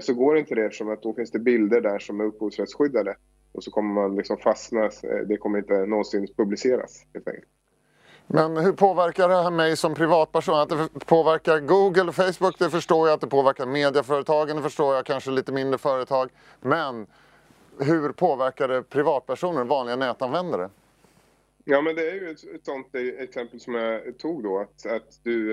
Så 0.00 0.14
går 0.14 0.38
inte 0.38 0.54
det 0.54 0.64
eftersom 0.64 0.88
att 0.88 1.02
då 1.02 1.14
finns 1.14 1.30
det 1.30 1.38
bilder 1.38 1.80
där 1.80 1.98
som 1.98 2.20
är 2.20 2.24
upphovsrättsskyddade. 2.24 3.16
Och 3.52 3.64
så 3.64 3.70
kommer 3.70 3.94
man 3.94 4.16
liksom 4.16 4.36
fastna, 4.36 4.90
det 5.26 5.36
kommer 5.36 5.58
inte 5.58 5.86
någonsin 5.86 6.28
publiceras 6.36 7.06
helt 7.14 7.28
enkelt. 7.28 7.48
Men 8.32 8.56
hur 8.56 8.72
påverkar 8.72 9.28
det 9.28 9.42
här 9.42 9.50
mig 9.50 9.76
som 9.76 9.94
privatperson? 9.94 10.60
Att 10.60 10.68
det 10.68 11.04
påverkar 11.06 11.60
Google 11.60 12.02
och 12.02 12.14
Facebook, 12.14 12.58
det 12.58 12.70
förstår 12.70 13.08
jag. 13.08 13.14
Att 13.14 13.20
det 13.20 13.26
påverkar 13.26 13.66
medieföretagen, 13.66 14.56
det 14.56 14.62
förstår 14.62 14.94
jag. 14.94 15.06
Kanske 15.06 15.30
lite 15.30 15.52
mindre 15.52 15.78
företag. 15.78 16.30
Men 16.60 17.06
hur 17.80 18.12
påverkar 18.12 18.68
det 18.68 18.82
privatpersoner, 18.82 19.64
vanliga 19.64 19.96
nätanvändare? 19.96 20.70
Ja, 21.64 21.80
men 21.80 21.96
det 21.96 22.10
är 22.10 22.14
ju 22.14 22.30
ett, 22.30 22.54
ett 22.54 22.64
sånt 22.64 22.94
exempel 23.18 23.60
som 23.60 23.74
jag 23.74 24.18
tog 24.18 24.42
då. 24.42 24.58
Att, 24.58 24.86
att 24.86 25.20
du 25.22 25.52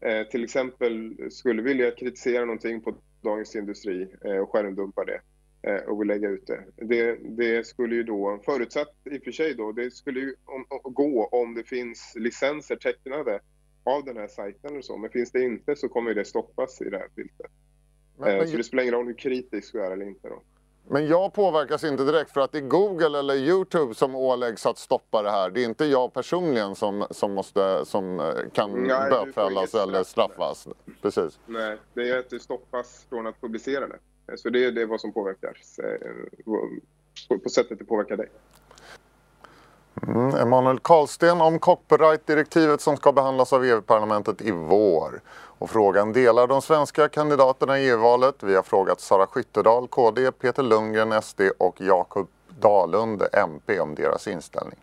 eh, 0.00 0.26
till 0.30 0.44
exempel 0.44 1.16
skulle 1.30 1.62
vilja 1.62 1.90
kritisera 1.90 2.44
någonting 2.44 2.80
på 2.80 2.94
Dagens 3.22 3.56
Industri 3.56 4.08
eh, 4.24 4.36
och 4.36 4.50
skärmdumpa 4.52 5.04
det. 5.04 5.20
Eh, 5.66 5.88
och 5.88 6.00
vill 6.00 6.08
lägga 6.08 6.28
ut 6.28 6.46
det. 6.46 6.64
det. 6.76 7.18
Det 7.22 7.66
skulle 7.66 7.94
ju 7.94 8.02
då, 8.02 8.40
förutsatt 8.44 8.94
i 9.10 9.18
och 9.18 9.22
för 9.22 9.32
sig 9.32 9.54
då, 9.54 9.72
det 9.72 9.90
skulle 9.90 10.20
ju 10.20 10.34
om, 10.44 10.64
gå 10.82 11.26
om 11.26 11.54
det 11.54 11.64
finns 11.64 12.12
licenser 12.16 12.76
tecknade 12.76 13.40
av 13.84 14.04
den 14.04 14.16
här 14.16 14.28
sajten 14.28 14.76
och 14.76 14.84
så. 14.84 14.96
Men 14.96 15.10
finns 15.10 15.32
det 15.32 15.42
inte 15.42 15.76
så 15.76 15.88
kommer 15.88 16.14
det 16.14 16.24
stoppas 16.24 16.80
i 16.80 16.90
det 16.90 16.98
här 16.98 17.08
filtret. 17.14 17.50
Men, 18.18 18.28
eh, 18.28 18.36
men, 18.36 18.48
så 18.48 18.56
det 18.56 18.64
spelar 18.64 18.82
ingen 18.82 18.94
roll 18.94 19.06
hur 19.06 19.14
kritisk 19.14 19.72
du 19.72 19.84
är 19.84 19.90
eller 19.90 20.06
inte 20.06 20.28
då. 20.28 20.42
Men 20.88 21.06
jag 21.06 21.32
påverkas 21.32 21.84
inte 21.84 22.04
direkt 22.04 22.30
för 22.30 22.40
att 22.40 22.52
det 22.52 22.58
är 22.58 22.62
Google 22.62 23.18
eller 23.18 23.34
Youtube 23.34 23.94
som 23.94 24.14
åläggs 24.14 24.66
att 24.66 24.78
stoppa 24.78 25.22
det 25.22 25.30
här. 25.30 25.50
Det 25.50 25.60
är 25.60 25.64
inte 25.64 25.84
jag 25.84 26.12
personligen 26.12 26.74
som, 26.74 27.06
som, 27.10 27.34
måste, 27.34 27.84
som 27.84 28.20
eh, 28.20 28.50
kan 28.52 28.72
bötfällas 29.10 29.74
eller 29.74 30.02
straffas. 30.02 30.68
Precis. 31.02 31.40
Nej, 31.46 31.76
det 31.94 32.10
är 32.10 32.18
att 32.18 32.30
det 32.30 32.38
stoppas 32.38 33.06
från 33.08 33.26
att 33.26 33.40
publicera 33.40 33.88
det. 33.88 33.98
Så 34.36 34.50
det, 34.50 34.70
det 34.70 34.82
är 34.82 34.86
vad 34.86 35.00
som 35.00 35.12
påverkar, 35.12 35.56
eh, 35.82 36.44
på, 37.28 37.38
på 37.38 37.48
sättet 37.48 37.78
det 37.78 37.84
påverkar 37.84 38.16
dig. 38.16 38.28
Mm, 40.02 40.34
Emanuel 40.34 40.78
Karlsten 40.78 41.40
om 41.40 41.58
copyright-direktivet 41.58 42.80
som 42.80 42.96
ska 42.96 43.12
behandlas 43.12 43.52
av 43.52 43.64
EU-parlamentet 43.64 44.42
i 44.42 44.50
vår. 44.50 45.20
Och 45.58 45.70
frågan 45.70 46.12
delar 46.12 46.46
de 46.46 46.62
svenska 46.62 47.08
kandidaterna 47.08 47.78
i 47.78 47.88
EU-valet. 47.88 48.42
Vi 48.42 48.54
har 48.54 48.62
frågat 48.62 49.00
Sara 49.00 49.26
Skyttedal, 49.26 49.88
KD, 49.88 50.32
Peter 50.32 50.62
Lundgren, 50.62 51.22
SD 51.22 51.40
och 51.58 51.80
Jakob 51.80 52.28
Dalund, 52.60 53.22
MP, 53.32 53.80
om 53.80 53.94
deras 53.94 54.28
inställning. 54.28 54.78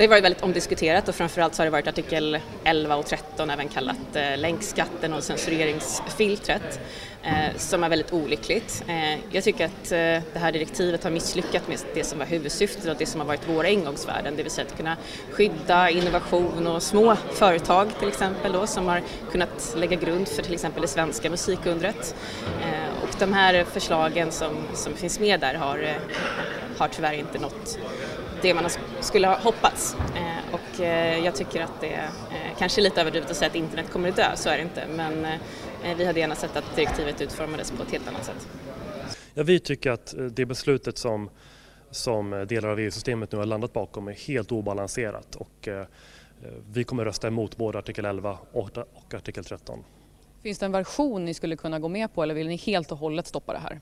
Det 0.00 0.04
har 0.04 0.10
varit 0.10 0.24
väldigt 0.24 0.42
omdiskuterat 0.42 1.08
och 1.08 1.14
framförallt 1.14 1.54
så 1.54 1.60
har 1.60 1.64
det 1.64 1.70
varit 1.70 1.86
artikel 1.86 2.38
11 2.64 2.96
och 2.96 3.06
13, 3.06 3.50
även 3.50 3.68
kallat 3.68 4.16
eh, 4.16 4.38
länkskatten 4.38 5.12
och 5.12 5.24
censureringsfiltret, 5.24 6.80
eh, 7.22 7.56
som 7.56 7.84
är 7.84 7.88
väldigt 7.88 8.12
olyckligt. 8.12 8.84
Eh, 8.88 9.18
jag 9.30 9.44
tycker 9.44 9.64
att 9.64 9.88
det 9.88 10.38
här 10.38 10.52
direktivet 10.52 11.04
har 11.04 11.10
misslyckats 11.10 11.68
med 11.68 11.78
det 11.94 12.04
som 12.04 12.18
var 12.18 12.26
huvudsyftet 12.26 12.88
och 12.88 12.96
det 12.98 13.06
som 13.06 13.20
har 13.20 13.28
varit 13.28 13.48
våra 13.48 13.68
ingångsvärden, 13.68 14.36
det 14.36 14.42
vill 14.42 14.52
säga 14.52 14.66
att 14.66 14.76
kunna 14.76 14.96
skydda 15.30 15.90
innovation 15.90 16.66
och 16.66 16.82
små 16.82 17.16
företag 17.32 17.88
till 17.98 18.08
exempel 18.08 18.52
då, 18.52 18.66
som 18.66 18.86
har 18.86 19.02
kunnat 19.32 19.74
lägga 19.76 19.96
grund 19.96 20.28
för 20.28 20.42
till 20.42 20.54
exempel 20.54 20.82
det 20.82 20.88
svenska 20.88 21.30
musikundret. 21.30 22.14
Och 23.02 23.14
de 23.18 23.32
här 23.32 23.64
förslagen 23.64 24.32
som, 24.32 24.56
som 24.74 24.94
finns 24.94 25.20
med 25.20 25.40
där 25.40 25.54
har, 25.54 25.94
har 26.78 26.88
tyvärr 26.88 27.12
inte 27.12 27.38
nått 27.38 27.78
det 28.42 28.54
man 28.54 28.70
skulle 29.00 29.26
ha 29.26 29.36
hoppats. 29.36 29.96
Eh, 30.16 30.54
och 30.54 30.80
eh, 30.80 31.24
jag 31.24 31.34
tycker 31.34 31.62
att 31.62 31.80
det 31.80 31.94
eh, 31.94 32.58
kanske 32.58 32.80
är 32.80 32.82
lite 32.82 33.00
överdrivet 33.00 33.30
att 33.30 33.36
säga 33.36 33.50
att 33.50 33.56
internet 33.56 33.90
kommer 33.90 34.08
att 34.08 34.16
dö, 34.16 34.36
så 34.36 34.48
är 34.48 34.56
det 34.56 34.62
inte. 34.62 34.84
Men 34.96 35.26
vi 35.96 36.04
hade 36.04 36.20
gärna 36.20 36.34
sett 36.34 36.56
att 36.56 36.76
direktivet 36.76 37.20
utformades 37.20 37.70
på 37.70 37.82
ett 37.82 37.90
helt 37.90 38.08
annat 38.08 38.24
sätt. 38.24 38.48
Ja, 39.34 39.42
vi 39.42 39.60
tycker 39.60 39.90
att 39.90 40.14
det 40.30 40.46
beslutet 40.46 40.98
som, 40.98 41.30
som 41.90 42.46
delar 42.48 42.68
av 42.68 42.80
EU-systemet 42.80 43.32
nu 43.32 43.38
har 43.38 43.46
landat 43.46 43.72
bakom 43.72 44.08
är 44.08 44.12
helt 44.12 44.52
obalanserat 44.52 45.34
och 45.36 45.68
vi 46.72 46.84
kommer 46.84 47.04
rösta 47.04 47.28
emot 47.28 47.56
både 47.56 47.78
artikel 47.78 48.04
11 48.04 48.38
och 48.52 49.14
artikel 49.14 49.44
13. 49.44 49.84
Finns 50.42 50.58
det 50.58 50.66
en 50.66 50.72
version 50.72 51.24
ni 51.24 51.34
skulle 51.34 51.56
kunna 51.56 51.78
gå 51.78 51.88
med 51.88 52.14
på 52.14 52.22
eller 52.22 52.34
vill 52.34 52.48
ni 52.48 52.56
helt 52.56 52.92
och 52.92 52.98
hållet 52.98 53.26
stoppa 53.26 53.52
det 53.52 53.58
här? 53.58 53.80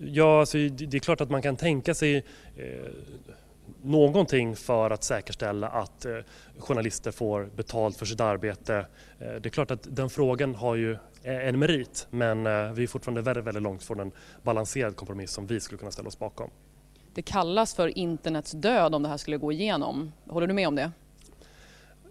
Ja, 0.00 0.40
alltså, 0.40 0.58
det 0.58 0.96
är 0.96 0.98
klart 0.98 1.20
att 1.20 1.30
man 1.30 1.42
kan 1.42 1.56
tänka 1.56 1.94
sig 1.94 2.16
eh, 2.56 2.64
någonting 3.82 4.56
för 4.56 4.90
att 4.90 5.04
säkerställa 5.04 5.68
att 5.68 6.04
eh, 6.04 6.18
journalister 6.58 7.10
får 7.10 7.50
betalt 7.56 7.96
för 7.96 8.06
sitt 8.06 8.20
arbete. 8.20 8.86
Eh, 9.18 9.32
det 9.32 9.46
är 9.46 9.50
klart 9.50 9.70
att 9.70 9.96
den 9.96 10.10
frågan 10.10 10.54
har 10.54 10.74
ju 10.74 10.96
en 11.22 11.58
merit 11.58 12.06
men 12.10 12.46
eh, 12.46 12.72
vi 12.72 12.82
är 12.82 12.86
fortfarande 12.86 13.22
väldigt, 13.22 13.44
väldigt 13.44 13.62
långt 13.62 13.82
från 13.82 14.00
en 14.00 14.12
balanserad 14.42 14.96
kompromiss 14.96 15.30
som 15.30 15.46
vi 15.46 15.60
skulle 15.60 15.78
kunna 15.78 15.90
ställa 15.90 16.08
oss 16.08 16.18
bakom. 16.18 16.50
Det 17.14 17.22
kallas 17.22 17.74
för 17.74 17.98
internets 17.98 18.52
död 18.52 18.94
om 18.94 19.02
det 19.02 19.08
här 19.08 19.16
skulle 19.16 19.36
gå 19.36 19.52
igenom. 19.52 20.12
Håller 20.26 20.46
du 20.46 20.54
med 20.54 20.68
om 20.68 20.74
det? 20.74 20.90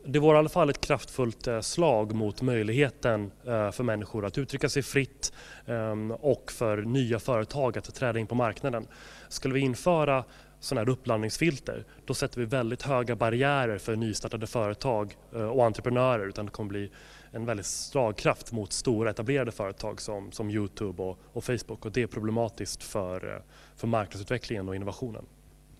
Det 0.05 0.19
vore 0.19 0.35
i 0.35 0.39
alla 0.39 0.49
fall 0.49 0.69
ett 0.69 0.81
kraftfullt 0.81 1.47
eh, 1.47 1.61
slag 1.61 2.13
mot 2.13 2.41
möjligheten 2.41 3.31
eh, 3.45 3.71
för 3.71 3.83
människor 3.83 4.25
att 4.25 4.37
uttrycka 4.37 4.69
sig 4.69 4.83
fritt 4.83 5.33
ehm, 5.65 6.11
och 6.11 6.51
för 6.51 6.77
nya 6.77 7.19
företag 7.19 7.77
att 7.77 7.95
träda 7.95 8.19
in 8.19 8.27
på 8.27 8.35
marknaden. 8.35 8.87
Skulle 9.29 9.53
vi 9.53 9.59
införa 9.59 10.23
sådana 10.59 10.81
här 10.81 10.89
upplandningsfilter 10.89 11.85
då 12.05 12.13
sätter 12.13 12.39
vi 12.39 12.45
väldigt 12.45 12.81
höga 12.81 13.15
barriärer 13.15 13.77
för 13.77 13.95
nystartade 13.95 14.47
företag 14.47 15.17
eh, 15.33 15.41
och 15.41 15.65
entreprenörer 15.65 16.27
utan 16.27 16.45
det 16.45 16.51
kommer 16.51 16.69
bli 16.69 16.91
en 17.31 17.45
väldigt 17.45 17.65
slagkraft 17.65 18.51
mot 18.51 18.73
stora 18.73 19.09
etablerade 19.09 19.51
företag 19.51 20.01
som, 20.01 20.31
som 20.31 20.49
Youtube 20.49 21.03
och, 21.03 21.19
och 21.33 21.43
Facebook 21.43 21.85
och 21.85 21.91
det 21.91 22.01
är 22.01 22.07
problematiskt 22.07 22.83
för, 22.83 23.35
eh, 23.35 23.41
för 23.75 23.87
marknadsutvecklingen 23.87 24.69
och 24.69 24.75
innovationen. 24.75 25.25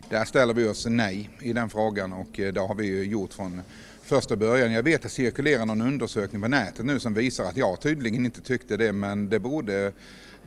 Där 0.09 0.25
ställer 0.25 0.53
vi 0.53 0.67
oss 0.67 0.85
nej 0.85 1.29
i 1.41 1.53
den 1.53 1.69
frågan 1.69 2.13
och 2.13 2.39
eh, 2.39 2.53
det 2.53 2.59
har 2.59 2.75
vi 2.75 3.03
gjort 3.03 3.33
från 3.33 3.61
första 4.03 4.35
början. 4.35 4.71
Jag 4.71 4.83
vet 4.83 4.95
att 4.95 5.01
det 5.01 5.09
cirkulerar 5.09 5.65
någon 5.65 5.81
undersökning 5.81 6.41
på 6.41 6.47
nätet 6.47 6.85
nu 6.85 6.99
som 6.99 7.13
visar 7.13 7.43
att 7.43 7.57
jag 7.57 7.81
tydligen 7.81 8.25
inte 8.25 8.41
tyckte 8.41 8.77
det 8.77 8.93
men 8.93 9.29
det 9.29 9.39
berodde 9.39 9.93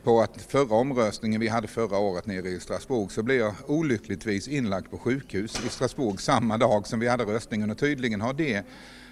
på 0.04 0.20
att 0.20 0.42
förra 0.42 0.76
omröstningen 0.76 1.40
vi 1.40 1.48
hade 1.48 1.68
förra 1.68 1.98
året 1.98 2.26
nere 2.26 2.48
i 2.48 2.60
Strasbourg 2.60 3.12
så 3.12 3.22
blev 3.22 3.36
jag 3.36 3.54
olyckligtvis 3.66 4.48
inlagd 4.48 4.90
på 4.90 4.98
sjukhus 4.98 5.64
i 5.66 5.68
Strasbourg 5.68 6.20
samma 6.20 6.58
dag 6.58 6.86
som 6.86 7.00
vi 7.00 7.08
hade 7.08 7.24
röstningen 7.24 7.70
och 7.70 7.78
tydligen 7.78 8.20
har 8.20 8.32
det 8.32 8.64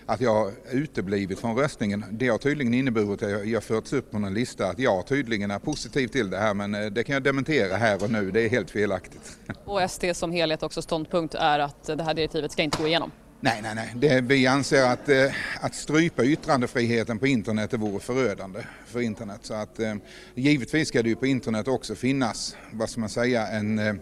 att 0.06 0.20
jag 0.20 0.52
uteblivit 0.70 1.38
från 1.38 1.56
röstningen. 1.56 2.04
Det 2.10 2.28
har 2.28 2.38
tydligen 2.38 2.74
inneburit 2.74 3.22
att 3.22 3.48
jag 3.48 3.64
förts 3.64 3.92
upp 3.92 4.10
på 4.10 4.18
någon 4.18 4.34
lista 4.34 4.66
att 4.66 4.78
jag 4.78 5.06
tydligen 5.06 5.50
är 5.50 5.58
positiv 5.58 6.08
till 6.08 6.30
det 6.30 6.38
här 6.38 6.54
men 6.54 6.74
eh, 6.74 6.86
det 6.86 7.04
kan 7.04 7.12
jag 7.12 7.22
dementera 7.22 7.76
här 7.76 8.04
och 8.04 8.10
nu. 8.10 8.30
Det 8.30 8.40
är 8.40 8.48
helt 8.48 8.70
felaktigt. 8.70 9.38
Och 9.64 9.90
SD 9.90 10.04
som 10.14 10.32
helhet 10.32 10.62
också 10.62 10.82
ståndpunkt 10.82 11.34
är 11.34 11.58
att 11.58 11.84
det 11.84 12.02
här 12.02 12.14
direktivet 12.14 12.52
ska 12.52 12.62
inte 12.62 12.82
gå 12.82 12.88
igenom? 12.88 13.10
Nej, 13.42 13.60
nej, 13.62 13.74
nej. 13.74 13.92
Det, 13.96 14.20
vi 14.20 14.46
anser 14.46 14.82
att, 14.82 15.08
eh, 15.08 15.32
att 15.60 15.74
strypa 15.74 16.24
yttrandefriheten 16.24 17.18
på 17.18 17.26
internet 17.26 17.70
det 17.70 17.76
vore 17.76 18.00
förödande 18.00 18.60
för 18.86 19.00
internet. 19.00 19.40
Så 19.42 19.54
att, 19.54 19.78
eh, 19.80 19.94
givetvis 20.34 20.88
ska 20.88 21.02
det 21.02 21.08
ju 21.08 21.16
på 21.16 21.26
internet 21.26 21.68
också 21.68 21.94
finnas, 21.94 22.56
vad 22.72 22.90
ska 22.90 23.00
man 23.00 23.08
säga, 23.08 23.46
en, 23.46 23.78
eh, 23.78 23.94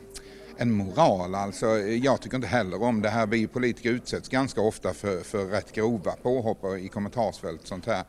en 0.56 0.72
moral. 0.72 1.34
Alltså, 1.34 1.66
jag 1.78 2.20
tycker 2.20 2.36
inte 2.36 2.48
heller 2.48 2.82
om 2.82 3.02
det 3.02 3.08
här. 3.08 3.26
Vi 3.26 3.46
politiker 3.46 3.90
utsätts 3.90 4.28
ganska 4.28 4.60
ofta 4.60 4.94
för, 4.94 5.20
för 5.20 5.46
rätt 5.46 5.72
grova 5.72 6.12
påhopp 6.22 6.64
i 6.78 6.88
kommentarsfält 6.88 7.62
och 7.62 7.68
sånt 7.68 7.86
här. 7.86 8.04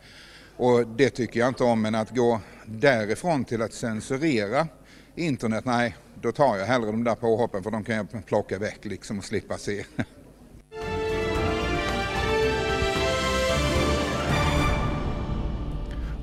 Och 0.58 0.88
det 0.88 1.10
tycker 1.10 1.40
jag 1.40 1.50
inte 1.50 1.64
om, 1.64 1.82
men 1.82 1.96
att 1.96 2.16
gå 2.16 2.42
därifrån 2.66 3.46
till 3.46 3.62
att 3.62 3.74
censurera 3.74 4.68
internet, 5.16 5.66
nej, 5.66 5.96
då 6.22 6.32
tar 6.32 6.58
jag 6.58 6.66
hellre 6.66 6.92
de 6.92 7.04
där 7.04 7.16
påhoppen 7.16 7.64
för 7.64 7.72
de 7.72 7.84
kan 7.84 7.96
jag 7.96 8.26
plocka 8.26 8.60
väck 8.60 8.86
liksom 8.86 9.18
och 9.18 9.26
slippa 9.26 9.58
se. 9.58 9.86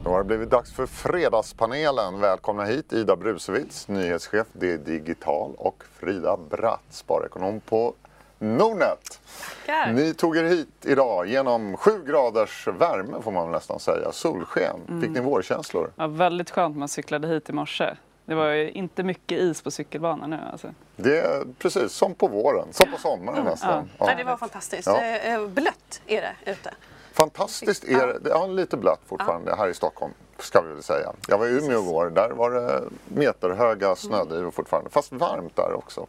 Då 0.07 0.13
har 0.13 0.19
det 0.19 0.25
blivit 0.25 0.51
dags 0.51 0.73
för 0.73 0.87
Fredagspanelen. 0.87 2.21
Välkomna 2.21 2.65
hit 2.65 2.93
Ida 2.93 3.17
Brusewitz, 3.17 3.89
nyhetschef 3.89 4.47
D 4.53 4.77
Digital 4.77 5.53
och 5.57 5.85
Frida 5.99 6.37
Bratt, 6.37 6.83
sparekonom 6.91 7.61
på 7.61 7.95
Nordnet. 8.39 9.21
Tackar. 9.67 9.93
Ni 9.93 10.15
tog 10.15 10.37
er 10.37 10.45
hit 10.45 10.69
idag 10.83 11.27
genom 11.27 11.77
sju 11.77 12.05
graders 12.07 12.67
värme 12.67 13.23
får 13.23 13.33
man 13.33 13.53
nästan 13.53 13.81
säga, 13.81 14.13
solsken. 14.13 14.77
Mm. 14.89 15.01
Fick 15.01 15.11
ni 15.11 15.21
vårkänslor? 15.21 15.91
Ja, 15.97 16.07
väldigt 16.07 16.51
skönt 16.51 16.77
man 16.77 16.89
cyklade 16.89 17.29
hit 17.29 17.49
i 17.49 17.53
morse. 17.53 17.97
Det 18.25 18.35
var 18.35 18.47
ju 18.47 18.71
inte 18.71 19.03
mycket 19.03 19.39
is 19.39 19.63
på 19.63 19.71
cykelbanan 19.71 20.31
nu 20.31 20.39
alltså. 20.53 20.69
Det 20.97 21.19
är 21.19 21.45
precis 21.59 21.93
som 21.93 22.15
på 22.15 22.29
våren, 22.29 22.69
som 22.71 22.91
på 22.91 22.99
sommaren 22.99 23.39
mm. 23.39 23.51
nästan. 23.51 23.89
Ja. 23.99 24.07
Ja. 24.11 24.17
det 24.17 24.25
var 24.25 24.37
fantastiskt. 24.37 24.87
Ja. 24.87 25.03
Eh, 25.03 25.35
eh, 25.35 25.47
blött 25.47 26.03
är 26.07 26.21
det 26.21 26.51
ute. 26.51 26.75
Fantastiskt 27.17 27.85
är 27.85 28.07
det. 28.07 28.29
Ja, 28.29 28.47
lite 28.47 28.77
blött 28.77 29.01
fortfarande 29.07 29.51
ja. 29.51 29.57
här 29.57 29.69
i 29.69 29.75
Stockholm. 29.75 30.13
Ska 30.39 30.61
vi 30.61 30.73
väl 30.73 30.83
säga. 30.83 31.13
Jag 31.29 31.39
var 31.39 31.47
i 31.47 31.51
Umeå 31.51 31.83
igår. 31.83 32.11
Där 32.11 32.31
var 32.31 32.51
det 32.51 32.83
meterhöga 33.09 33.97
snödrivor 33.97 34.51
fortfarande. 34.51 34.91
Fast 34.91 35.13
varmt 35.13 35.57
där 35.57 35.73
också. 35.75 36.07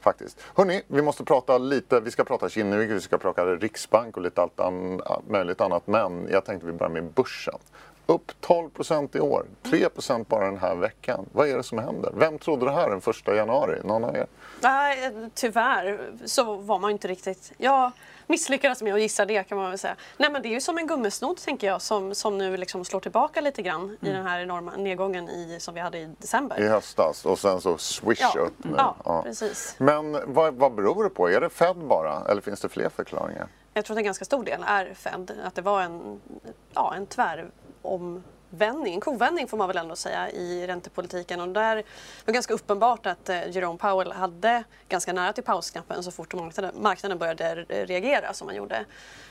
Faktiskt. 0.00 0.40
Hörni, 0.54 0.82
vi 0.86 1.02
måste 1.02 1.24
prata 1.24 1.58
lite. 1.58 2.00
Vi 2.00 2.10
ska 2.10 2.24
prata 2.24 2.48
Kinnevik, 2.48 2.90
vi 2.90 3.00
ska 3.00 3.18
prata 3.18 3.44
Riksbank 3.46 4.16
och 4.16 4.22
lite 4.22 4.42
allt 4.42 4.60
an, 4.60 5.02
möjligt 5.28 5.60
annat. 5.60 5.86
Men 5.86 6.28
jag 6.30 6.44
tänkte 6.44 6.66
vi 6.66 6.72
börjar 6.72 6.92
med 6.92 7.04
börsen. 7.04 7.58
Upp 8.06 8.32
12 8.40 8.70
procent 8.70 9.16
i 9.16 9.20
år. 9.20 9.46
3 9.62 9.88
procent 9.88 10.28
bara 10.28 10.44
den 10.44 10.58
här 10.58 10.74
veckan. 10.74 11.26
Vad 11.32 11.48
är 11.48 11.56
det 11.56 11.62
som 11.62 11.78
händer? 11.78 12.12
Vem 12.14 12.38
trodde 12.38 12.64
det 12.64 12.72
här 12.72 12.90
den 12.90 13.00
första 13.00 13.34
januari? 13.34 13.80
Någon 13.84 14.04
av 14.04 14.16
er? 14.16 14.26
Nej, 14.60 15.12
tyvärr 15.34 16.00
så 16.24 16.54
var 16.54 16.78
man 16.78 16.90
inte 16.90 17.08
riktigt... 17.08 17.52
Jag 17.56 17.92
misslyckades 18.26 18.82
med 18.82 18.94
att 18.94 19.00
gissa 19.00 19.24
det 19.24 19.44
kan 19.44 19.58
man 19.58 19.70
väl 19.70 19.78
säga. 19.78 19.96
Nej 20.16 20.30
men 20.30 20.42
det 20.42 20.48
är 20.48 20.50
ju 20.50 20.60
som 20.60 20.78
en 20.78 20.86
gummisnodd 20.86 21.36
tänker 21.36 21.66
jag 21.66 21.82
som, 21.82 22.14
som 22.14 22.38
nu 22.38 22.56
liksom 22.56 22.84
slår 22.84 23.00
tillbaka 23.00 23.40
lite 23.40 23.62
grann 23.62 23.82
mm. 23.82 23.96
i 24.00 24.10
den 24.10 24.26
här 24.26 24.40
enorma 24.40 24.76
nedgången 24.76 25.28
i, 25.28 25.56
som 25.60 25.74
vi 25.74 25.80
hade 25.80 25.98
i 25.98 26.10
december. 26.18 26.60
I 26.60 26.68
höstas 26.68 27.26
och 27.26 27.38
sen 27.38 27.60
så 27.60 27.78
swish 27.78 28.20
ja. 28.34 28.40
upp 28.40 28.64
nu. 28.64 28.74
Ja, 28.76 28.96
ja, 29.04 29.22
precis. 29.22 29.74
Men 29.78 30.34
vad, 30.34 30.54
vad 30.54 30.74
beror 30.74 31.04
det 31.04 31.10
på? 31.10 31.30
Är 31.30 31.40
det 31.40 31.50
Fed 31.50 31.76
bara 31.76 32.24
eller 32.28 32.40
finns 32.40 32.60
det 32.60 32.68
fler 32.68 32.88
förklaringar? 32.88 33.48
Jag 33.74 33.84
tror 33.84 33.94
att 33.94 33.98
en 33.98 34.04
ganska 34.04 34.24
stor 34.24 34.44
del 34.44 34.64
är 34.66 34.94
Fed. 34.94 35.32
Att 35.44 35.54
det 35.54 35.62
var 35.62 35.82
en, 35.82 36.20
ja, 36.74 36.94
en 36.94 37.06
tvärom 37.06 37.50
vändning, 38.50 38.94
en 38.94 39.00
kovändning 39.00 39.48
får 39.48 39.56
man 39.56 39.68
väl 39.68 39.76
ändå 39.76 39.96
säga 39.96 40.30
i 40.30 40.66
räntepolitiken 40.66 41.40
och 41.40 41.48
där 41.48 41.76
var 41.76 41.84
det 42.24 42.32
ganska 42.32 42.54
uppenbart 42.54 43.06
att 43.06 43.28
eh, 43.28 43.50
Jerome 43.50 43.78
Powell 43.78 44.12
hade 44.12 44.64
ganska 44.88 45.12
nära 45.12 45.32
till 45.32 45.44
pausknappen 45.44 46.02
så 46.02 46.10
fort 46.10 46.34
marknaden, 46.74 47.18
började 47.18 47.54
reagera 47.68 48.34
som 48.34 48.46
man 48.46 48.56
gjorde. 48.56 48.84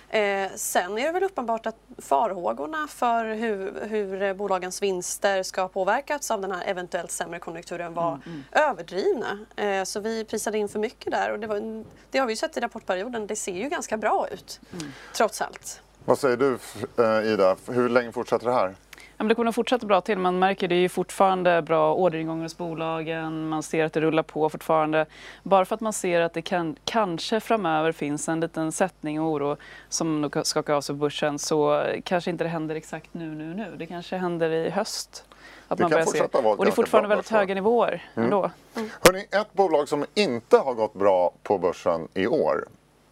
Eh, 0.10 0.52
sen 0.56 0.98
är 0.98 1.06
det 1.06 1.12
väl 1.12 1.24
uppenbart 1.24 1.66
att 1.66 1.76
farhågorna 1.98 2.88
för 2.88 3.26
hur, 3.26 3.88
hur 3.88 4.34
bolagens 4.34 4.82
vinster 4.82 5.44
ska 5.44 5.68
påverkas 5.68 6.32
av 6.32 6.42
den 6.42 6.52
här 6.52 6.64
eventuellt 6.66 7.12
sämre 7.12 7.40
konjunkturen 7.40 7.94
var 7.94 8.12
mm, 8.12 8.22
mm. 8.26 8.44
överdrivna. 8.52 9.46
Eh, 9.56 9.84
så 9.84 10.00
vi 10.00 10.26
prisade 10.26 10.58
in 10.58 10.70
för 10.70 10.80
mycket 10.80 11.12
där 11.12 11.32
och 11.32 11.40
det, 11.40 11.48
var, 11.48 11.86
det 12.12 12.20
har 12.20 12.28
vi 12.28 12.36
sett 12.36 12.58
i 12.58 12.60
rapportperioden. 12.60 13.28
Det 13.28 13.36
ser 13.36 13.56
ju 13.56 13.70
ganska 13.70 13.98
bra 13.98 14.28
ut 14.32 14.60
mm. 14.74 14.92
trots 15.14 15.42
allt. 15.42 15.82
Vad 16.10 16.20
säger 16.20 16.38
du 16.38 16.58
eh, 17.04 17.34
Ida, 17.34 17.56
hur 17.68 17.90
länge 17.90 18.12
fortsätter 18.12 18.46
det 18.46 18.54
här? 18.54 18.76
Ja, 18.96 19.02
men 19.18 19.28
det 19.28 19.36
kommer 19.36 19.50
att 19.50 19.56
fortsätta 19.56 19.86
bra 19.86 20.02
till. 20.02 20.18
Man 20.18 20.40
märker 20.40 20.68
det 20.68 20.76
är 20.76 20.90
fortfarande 20.90 21.62
bra 21.62 21.94
orderingångar 21.94 22.44
hos 22.44 22.58
bolagen. 22.58 23.50
Man 23.50 23.64
ser 23.64 23.86
att 23.86 23.94
det 23.94 24.02
rullar 24.02 24.24
på 24.24 24.50
fortfarande. 24.50 25.06
Bara 25.44 25.66
för 25.66 25.76
att 25.76 25.82
man 25.82 25.94
ser 25.94 26.22
att 26.22 26.34
det 26.34 26.42
kan, 26.42 26.76
kanske 26.86 27.40
framöver 27.40 27.92
finns 27.92 28.30
en 28.30 28.40
liten 28.40 28.72
sättning 28.72 29.22
och 29.22 29.32
oro 29.32 29.58
som 29.90 30.32
skakar 30.44 30.74
av 30.74 30.82
sig 30.82 30.96
på 30.96 31.00
börsen 31.00 31.40
så 31.40 31.84
kanske 32.04 32.32
inte 32.32 32.44
det 32.44 32.50
händer 32.50 32.76
exakt 32.76 33.14
nu, 33.14 33.36
nu, 33.36 33.54
nu. 33.54 33.76
Det 33.78 33.86
kanske 33.86 34.18
händer 34.18 34.50
i 34.50 34.70
höst. 34.70 35.24
Att 35.68 35.78
det 35.78 35.84
man 35.84 35.92
börjar 35.92 36.06
se. 36.06 36.22
Och 36.22 36.66
det 36.66 36.72
är 36.72 36.76
fortfarande 36.76 37.10
väldigt 37.10 37.30
höga 37.30 37.56
nivåer 37.56 38.10
mm. 38.16 38.26
ändå. 38.26 38.52
Mm. 38.76 38.90
Hörrni, 39.02 39.28
ett 39.32 39.54
bolag 39.54 39.88
som 39.88 40.06
inte 40.14 40.58
har 40.58 40.74
gått 40.74 40.94
bra 40.94 41.32
på 41.44 41.58
börsen 41.58 42.08
i 42.14 42.28
år 42.28 42.66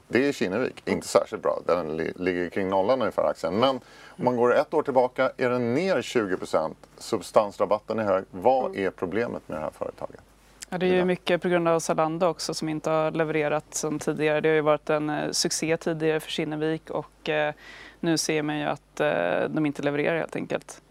det 0.08 0.28
är 0.28 0.32
Kinnevik. 0.32 0.82
Inte 0.86 1.08
särskilt 1.08 1.43
bra. 1.43 1.62
Den 1.65 1.98
ligger 1.98 2.50
kring 2.50 2.70
nollan 2.70 3.02
ungefär 3.02 3.24
aktien. 3.24 3.60
Men 3.60 3.70
om 4.08 4.26
man 4.26 4.36
går 4.36 4.56
ett 4.56 4.74
år 4.74 4.84
tillbaka 4.84 5.32
är 5.38 5.50
den 5.50 5.74
ner 5.74 5.98
20% 5.98 6.74
Substansrabatten 6.98 8.00
är 8.00 8.04
hög. 8.04 8.26
Vad 8.32 8.65
mm. 8.65 8.86
är 8.86 8.89
problemet 8.89 9.50
med 9.50 9.58
det 9.58 9.62
här 9.62 9.72
företaget? 9.78 10.22
Ja, 10.70 10.78
det 10.78 10.86
är 10.86 10.93
ju 10.93 11.06
mycket 11.06 11.41
på 11.41 11.50
grund 11.50 11.67
av 11.67 11.80
Zalando 11.80 12.28
också 12.28 12.54
som 12.54 12.70
inte 12.70 12.89
har 12.89 13.12
levererat 13.12 13.76
som 13.76 14.00
tidigare. 14.00 14.41
Det 14.41 14.50
har 14.50 14.56
ju 14.56 14.62
varit 14.62 14.89
en 14.89 15.10
eh, 15.10 15.32
succé 15.32 15.78
tidigare 15.78 16.20
för 16.20 16.32
Kinnevik 16.32 16.89
och 16.89 17.30
eh, 17.30 17.54
nu 18.00 18.17
ser 18.17 18.41
man 18.41 18.60
ju 18.60 18.65
att 18.65 19.00
eh, 19.00 19.50
de 19.50 19.65
inte 19.65 19.82
levererar 19.82 20.17
helt 20.17 20.36
enkelt. 20.36 20.82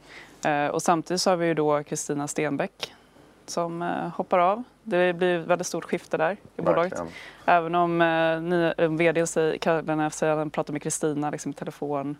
Eh, 0.45 0.67
och 0.67 0.83
samtidigt 0.83 1.21
så 1.21 1.31
har 1.31 1.37
vi 1.37 1.47
ju 1.47 1.55
då 1.55 1.83
Kristina 1.83 2.29
Stenbeck 2.29 2.95
som 3.51 3.83
eh, 3.83 4.09
hoppar 4.09 4.39
av. 4.39 4.63
Det 4.83 5.13
blir 5.13 5.39
ett 5.39 5.47
väldigt 5.47 5.67
stort 5.67 5.85
skifte 5.85 6.17
där 6.17 6.37
i 6.57 6.63
bolaget. 6.63 7.03
Även 7.45 7.75
om 7.75 8.03
eh, 8.03 8.41
ni, 8.41 8.75
vd 8.97 9.27
säger, 9.27 10.11
säger 10.11 10.33
att 10.33 10.39
han 10.39 10.51
pratar 10.51 10.73
med 10.73 10.83
Kristina 10.83 11.31
liksom, 11.31 11.51
i 11.51 11.55
telefon 11.55 12.17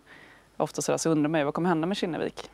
ofta 0.57 0.81
så, 0.81 0.91
där, 0.91 0.97
så 0.97 1.09
undrar 1.09 1.29
man 1.29 1.39
ju 1.39 1.45
vad 1.45 1.53
kommer 1.53 1.69
hända 1.69 1.87
med 1.87 1.97
Kinnevik? 1.97 2.49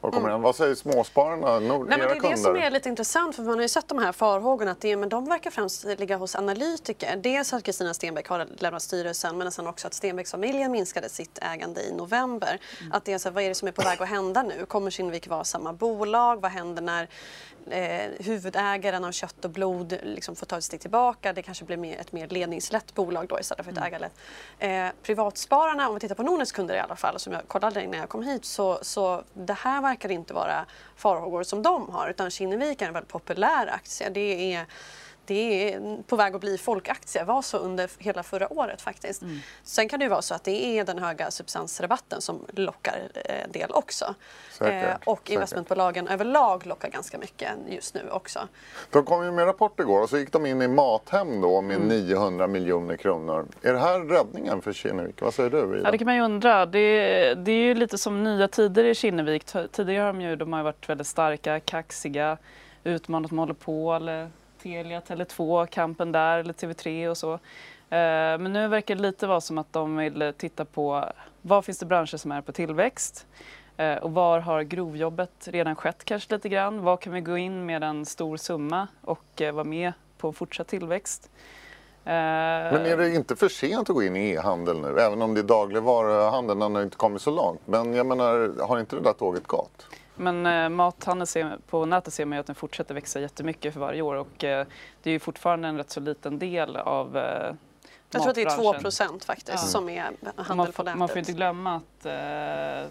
Vad, 0.00 0.12
kommer 0.12 0.28
mm. 0.28 0.42
Vad 0.42 0.56
säger 0.56 0.74
småspararna, 0.74 1.60
Nord, 1.60 1.88
Nej, 1.88 1.98
men 1.98 2.08
Det 2.08 2.14
är 2.14 2.14
kunder? 2.14 2.30
det 2.30 2.36
som 2.36 2.56
är 2.56 2.70
lite 2.70 2.88
intressant 2.88 3.36
för 3.36 3.42
man 3.42 3.54
har 3.54 3.62
ju 3.62 3.68
sett 3.68 3.88
de 3.88 3.98
här 3.98 4.12
farhågorna 4.12 4.70
att 4.70 4.80
det, 4.80 4.96
men 4.96 5.08
de 5.08 5.24
verkar 5.24 5.50
främst 5.50 5.84
ligga 5.84 6.16
hos 6.16 6.36
analytiker. 6.36 7.16
Dels 7.16 7.52
att 7.52 7.62
Kristina 7.62 7.94
Stenbeck 7.94 8.28
har 8.28 8.46
lämnat 8.58 8.82
styrelsen 8.82 9.38
men 9.38 9.52
sen 9.52 9.66
också 9.66 9.86
att 9.86 9.94
Stenbecksfamiljen 9.94 10.72
minskade 10.72 11.08
sitt 11.08 11.38
ägande 11.42 11.80
i 11.80 11.92
november. 11.92 12.60
Mm. 12.80 12.92
Att 12.92 13.04
det 13.04 13.12
är 13.12 13.18
så 13.18 13.28
här, 13.28 13.34
vad 13.34 13.44
är 13.44 13.48
det 13.48 13.54
som 13.54 13.68
är 13.68 13.72
på 13.72 13.82
väg 13.82 14.02
att 14.02 14.08
hända 14.08 14.42
nu? 14.42 14.66
Kommer 14.66 14.90
Kinnevik 14.90 15.28
vara 15.28 15.44
samma 15.44 15.72
bolag? 15.72 16.40
Vad 16.40 16.50
händer 16.50 16.82
när 16.82 17.08
eh, 17.72 18.10
huvudägaren 18.18 19.04
av 19.04 19.12
kött 19.12 19.44
och 19.44 19.50
blod 19.50 19.98
liksom 20.02 20.36
får 20.36 20.46
ta 20.46 20.58
ett 20.58 20.64
steg 20.64 20.80
tillbaka. 20.80 21.32
Det 21.32 21.42
kanske 21.42 21.64
blir 21.64 21.76
mer, 21.76 21.98
ett 21.98 22.12
mer 22.12 22.28
ledningslätt 22.28 22.94
bolag 22.94 23.28
då 23.28 23.40
istället 23.40 23.64
för 23.64 23.72
ett 23.72 23.78
mm. 23.78 23.86
ägarlätt. 23.86 24.12
Eh, 24.58 24.86
privatspararna, 25.02 25.88
om 25.88 25.94
vi 25.94 26.00
tittar 26.00 26.14
på 26.14 26.22
Nordnets 26.22 26.52
kunder 26.52 26.74
i 26.74 26.78
alla 26.78 26.96
fall, 26.96 27.18
som 27.18 27.32
jag 27.32 27.48
kollade 27.48 27.86
när 27.86 27.98
jag 27.98 28.08
kom 28.08 28.22
hit, 28.22 28.44
så, 28.44 28.78
så 28.82 29.22
det 29.34 29.52
här 29.52 29.82
verkar 29.82 30.10
inte 30.10 30.34
vara 30.34 30.66
farhågor 30.96 31.42
som 31.42 31.62
de 31.62 31.88
har 31.90 32.08
utan 32.08 32.30
Kinnevik 32.30 32.82
är 32.82 32.86
en 32.86 32.92
väldigt 32.92 33.12
populär 33.12 33.66
aktie. 33.66 34.10
Det 34.10 34.54
är 34.54 34.66
det 35.28 35.72
är 35.72 36.02
på 36.02 36.16
väg 36.16 36.34
att 36.34 36.40
bli 36.40 36.58
folkaktie, 36.58 37.24
var 37.24 37.42
så 37.42 37.58
under 37.58 37.90
hela 37.98 38.22
förra 38.22 38.52
året 38.52 38.82
faktiskt. 38.82 39.22
Mm. 39.22 39.38
Sen 39.62 39.88
kan 39.88 39.98
det 39.98 40.04
ju 40.04 40.08
vara 40.08 40.22
så 40.22 40.34
att 40.34 40.44
det 40.44 40.78
är 40.78 40.84
den 40.84 40.98
höga 40.98 41.30
substansrabatten 41.30 42.20
som 42.20 42.46
lockar 42.52 43.10
en 43.14 43.22
eh, 43.24 43.50
del 43.50 43.70
också. 43.70 44.14
Säkert, 44.50 44.88
eh, 44.88 45.12
och 45.12 45.30
investmentbolagen 45.30 46.08
överlag 46.08 46.66
lockar 46.66 46.88
ganska 46.88 47.18
mycket 47.18 47.48
just 47.68 47.94
nu 47.94 48.00
också. 48.10 48.48
De 48.90 49.04
kom 49.04 49.24
ju 49.24 49.30
med 49.30 49.46
rapport 49.46 49.80
igår 49.80 50.02
och 50.02 50.10
så 50.10 50.18
gick 50.18 50.32
de 50.32 50.46
in 50.46 50.62
i 50.62 50.68
Mathem 50.68 51.40
då 51.40 51.60
med 51.60 51.76
mm. 51.76 51.88
900 51.88 52.46
miljoner 52.46 52.96
kronor. 52.96 53.46
Är 53.62 53.72
det 53.72 53.78
här 53.78 54.00
räddningen 54.00 54.62
för 54.62 54.72
Kinnevik? 54.72 55.22
Vad 55.22 55.34
säger 55.34 55.50
du? 55.50 55.58
Ida? 55.58 55.80
Ja, 55.84 55.90
det 55.90 55.98
kan 55.98 56.04
man 56.04 56.16
ju 56.16 56.22
undra. 56.22 56.66
Det, 56.66 57.34
det 57.34 57.52
är 57.52 57.64
ju 57.64 57.74
lite 57.74 57.98
som 57.98 58.24
nya 58.24 58.48
tider 58.48 58.84
i 58.84 58.94
Kinnevik. 58.94 59.44
Tidigare 59.72 60.04
har 60.04 60.12
de 60.12 60.20
ju, 60.20 60.36
de 60.36 60.52
har 60.52 60.62
varit 60.62 60.88
väldigt 60.88 61.06
starka, 61.06 61.60
kaxiga, 61.60 62.38
utmanat 62.84 63.30
monopol 63.30 64.08
Telia, 64.62 65.00
Tele2, 65.00 65.66
kampen 65.66 66.12
där, 66.12 66.38
eller 66.38 66.52
TV3 66.52 67.08
och 67.08 67.16
så. 67.16 67.32
Eh, 67.32 67.38
men 68.38 68.52
nu 68.52 68.68
verkar 68.68 68.94
det 68.94 69.02
lite 69.02 69.26
vara 69.26 69.40
som 69.40 69.58
att 69.58 69.72
de 69.72 69.96
vill 69.96 70.32
titta 70.36 70.64
på 70.64 71.04
vad 71.42 71.64
finns 71.64 71.78
det 71.78 71.86
branscher 71.86 72.16
som 72.16 72.32
är 72.32 72.40
på 72.40 72.52
tillväxt 72.52 73.26
eh, 73.76 73.94
och 73.94 74.12
var 74.12 74.40
har 74.40 74.62
grovjobbet 74.62 75.48
redan 75.48 75.76
skett 75.76 76.04
kanske 76.04 76.34
lite 76.34 76.48
grann? 76.48 76.82
Var 76.82 76.96
kan 76.96 77.12
vi 77.12 77.20
gå 77.20 77.38
in 77.38 77.66
med 77.66 77.84
en 77.84 78.06
stor 78.06 78.36
summa 78.36 78.88
och 79.00 79.42
eh, 79.42 79.52
vara 79.52 79.64
med 79.64 79.92
på 80.18 80.32
fortsatt 80.32 80.68
tillväxt? 80.68 81.30
Men 82.04 82.86
är 82.86 82.96
det 82.96 83.14
inte 83.14 83.36
för 83.36 83.48
sent 83.48 83.90
att 83.90 83.94
gå 83.94 84.02
in 84.02 84.16
i 84.16 84.30
e-handel 84.30 84.80
nu? 84.80 85.00
Även 85.00 85.22
om 85.22 85.34
det 85.34 85.40
är 85.40 85.44
dagligvaruhandeln, 85.44 86.60
den 86.60 86.74
har 86.74 86.82
inte 86.82 86.96
kommit 86.96 87.22
så 87.22 87.30
långt. 87.30 87.60
Men 87.64 87.94
jag 87.94 88.06
menar, 88.06 88.62
har 88.66 88.80
inte 88.80 88.96
det 88.96 89.02
där 89.02 89.12
tåget 89.12 89.46
gått? 89.46 89.86
Men 90.18 90.46
eh, 90.46 90.68
mathandeln 90.68 91.62
på 91.66 91.86
nätet 91.86 92.14
ser 92.14 92.24
man 92.24 92.36
ju 92.36 92.40
att 92.40 92.46
den 92.46 92.54
fortsätter 92.54 92.94
växa 92.94 93.20
jättemycket 93.20 93.72
för 93.72 93.80
varje 93.80 94.02
år 94.02 94.14
och 94.14 94.44
eh, 94.44 94.66
det 95.02 95.10
är 95.10 95.12
ju 95.12 95.18
fortfarande 95.18 95.68
en 95.68 95.76
rätt 95.76 95.90
så 95.90 96.00
liten 96.00 96.38
del 96.38 96.76
av 96.76 97.16
eh, 97.16 97.54
jag 98.10 98.22
tror 98.22 98.30
att 98.30 98.34
det 98.34 98.42
är 98.42 98.56
2 98.56 98.74
procent 98.74 99.24
faktiskt 99.24 99.48
ja. 99.48 99.56
som 99.56 99.88
är 99.88 100.02
handel 100.02 100.56
man 100.56 100.72
på 100.72 100.82
nätet. 100.82 100.98
Man 100.98 101.08
får 101.08 101.18
inte 101.18 101.32
glömma 101.32 101.76
att 101.76 102.06
eh, 102.06 102.90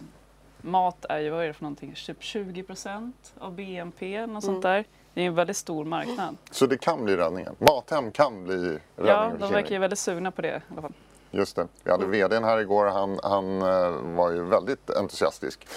mat 0.61 1.05
är 1.09 1.19
ju, 1.19 1.29
vad 1.29 1.43
är 1.43 1.47
det 1.47 1.53
för 1.53 1.63
någonting, 1.63 1.93
typ 2.05 2.23
20 2.23 2.63
procent 2.63 3.33
av 3.39 3.53
BNP, 3.53 4.19
något 4.19 4.29
mm. 4.29 4.41
sånt 4.41 4.61
där. 4.61 4.85
Det 5.13 5.21
är 5.21 5.25
en 5.25 5.35
väldigt 5.35 5.57
stor 5.57 5.85
marknad. 5.85 6.37
Så 6.51 6.65
det 6.65 6.77
kan 6.77 7.05
bli 7.05 7.15
räddningen? 7.15 7.55
Mathem 7.59 8.11
kan 8.11 8.43
bli 8.43 8.55
räddningen? 8.55 8.79
Ja, 8.95 9.31
de 9.39 9.51
verkar 9.51 9.71
ju 9.71 9.77
väldigt 9.77 9.99
sugna 9.99 10.31
på 10.31 10.41
det 10.41 10.47
i 10.47 10.71
alla 10.71 10.81
fall. 10.81 10.93
Just 11.31 11.55
det. 11.55 11.67
Vi 11.83 11.91
hade 11.91 12.05
vdn 12.05 12.43
här 12.43 12.57
igår, 12.57 12.85
han, 12.85 13.19
han 13.23 13.61
eh, 13.61 14.15
var 14.15 14.31
ju 14.31 14.43
väldigt 14.43 14.89
entusiastisk. 14.89 15.67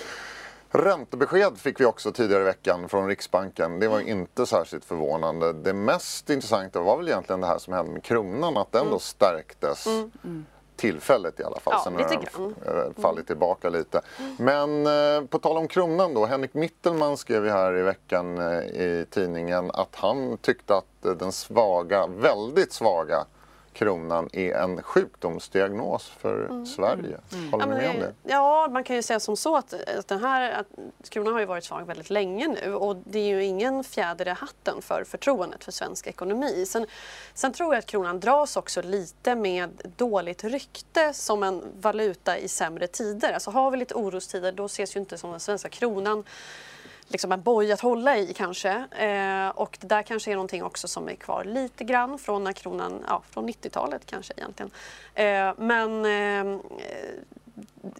Räntebesked 0.72 1.58
fick 1.58 1.80
vi 1.80 1.84
också 1.84 2.12
tidigare 2.12 2.42
i 2.42 2.44
veckan 2.44 2.88
från 2.88 3.08
Riksbanken. 3.08 3.80
Det 3.80 3.88
var 3.88 4.00
inte 4.00 4.46
särskilt 4.46 4.84
förvånande. 4.84 5.52
Det 5.52 5.72
mest 5.72 6.30
intressanta 6.30 6.80
var 6.80 6.96
väl 6.96 7.08
egentligen 7.08 7.40
det 7.40 7.46
här 7.46 7.58
som 7.58 7.72
hände 7.72 7.92
med 7.92 8.02
kronan, 8.02 8.56
att 8.56 8.72
den 8.72 8.84
då 8.84 8.88
mm. 8.88 8.98
stärktes. 8.98 9.86
Mm. 9.86 10.10
Mm. 10.24 10.46
Tillfället 10.76 11.40
i 11.40 11.44
alla 11.44 11.60
fall, 11.60 11.74
ja, 11.76 11.80
sen 11.84 11.94
har 11.94 12.08
den 12.08 12.54
eh, 12.66 13.02
fallit 13.02 13.26
tillbaka 13.26 13.68
lite. 13.68 14.00
Men 14.38 14.86
eh, 14.86 15.22
på 15.28 15.38
tal 15.38 15.56
om 15.56 15.68
kronan 15.68 16.14
då, 16.14 16.26
Henrik 16.26 16.54
Mittelman 16.54 17.16
skrev 17.16 17.44
ju 17.44 17.50
här 17.50 17.76
i 17.76 17.82
veckan 17.82 18.38
eh, 18.38 18.58
i 18.60 19.06
tidningen 19.10 19.70
att 19.70 19.96
han 19.96 20.36
tyckte 20.36 20.76
att 20.76 21.04
eh, 21.04 21.12
den 21.12 21.32
svaga, 21.32 22.06
väldigt 22.06 22.72
svaga 22.72 23.24
kronan 23.80 24.28
är 24.32 24.52
en 24.54 24.82
sjukdomsdiagnos 24.82 26.08
för 26.08 26.44
mm. 26.44 26.66
Sverige. 26.66 27.20
Mm. 27.32 27.52
Håller 27.52 27.66
ja, 27.66 27.74
med 27.74 27.90
om 27.90 27.96
det? 27.96 28.14
Ja, 28.22 28.68
man 28.70 28.84
kan 28.84 28.96
ju 28.96 29.02
säga 29.02 29.20
som 29.20 29.36
så 29.36 29.56
att, 29.56 29.74
att 29.98 30.08
den 30.08 30.20
här 30.20 30.50
att 30.50 31.10
kronan 31.10 31.32
har 31.32 31.40
ju 31.40 31.46
varit 31.46 31.64
svag 31.64 31.86
väldigt 31.86 32.10
länge 32.10 32.48
nu 32.48 32.74
och 32.74 32.96
det 32.96 33.18
är 33.18 33.28
ju 33.28 33.44
ingen 33.44 33.84
fjäder 33.84 34.28
i 34.28 34.30
hatten 34.30 34.82
för 34.82 35.04
förtroendet 35.04 35.64
för 35.64 35.72
svensk 35.72 36.06
ekonomi. 36.06 36.66
Sen, 36.66 36.86
sen 37.34 37.52
tror 37.52 37.74
jag 37.74 37.78
att 37.78 37.86
kronan 37.86 38.20
dras 38.20 38.56
också 38.56 38.82
lite 38.82 39.34
med 39.34 39.92
dåligt 39.96 40.44
rykte 40.44 41.12
som 41.12 41.42
en 41.42 41.62
valuta 41.80 42.38
i 42.38 42.48
sämre 42.48 42.86
tider. 42.86 43.32
Alltså 43.32 43.50
har 43.50 43.70
vi 43.70 43.76
lite 43.76 43.94
orostider 43.94 44.52
då 44.52 44.64
ses 44.64 44.96
ju 44.96 45.00
inte 45.00 45.18
som 45.18 45.30
den 45.30 45.40
svenska 45.40 45.68
kronan 45.68 46.24
liksom 47.10 47.32
en 47.32 47.42
boj 47.42 47.72
att 47.72 47.80
hålla 47.80 48.18
i 48.18 48.34
kanske. 48.34 48.70
Eh, 48.90 49.48
och 49.48 49.78
det 49.80 49.86
där 49.86 50.02
kanske 50.02 50.30
är 50.30 50.34
någonting 50.34 50.64
också 50.64 50.88
som 50.88 51.08
är 51.08 51.14
kvar 51.14 51.44
lite 51.44 51.84
grann 51.84 52.18
från 52.18 52.44
när 52.44 52.52
kronan, 52.52 53.04
ja 53.08 53.22
från 53.30 53.48
90-talet 53.48 54.06
kanske 54.06 54.34
egentligen. 54.36 54.70
Eh, 55.14 55.54
men 55.56 56.04
eh, 56.04 56.60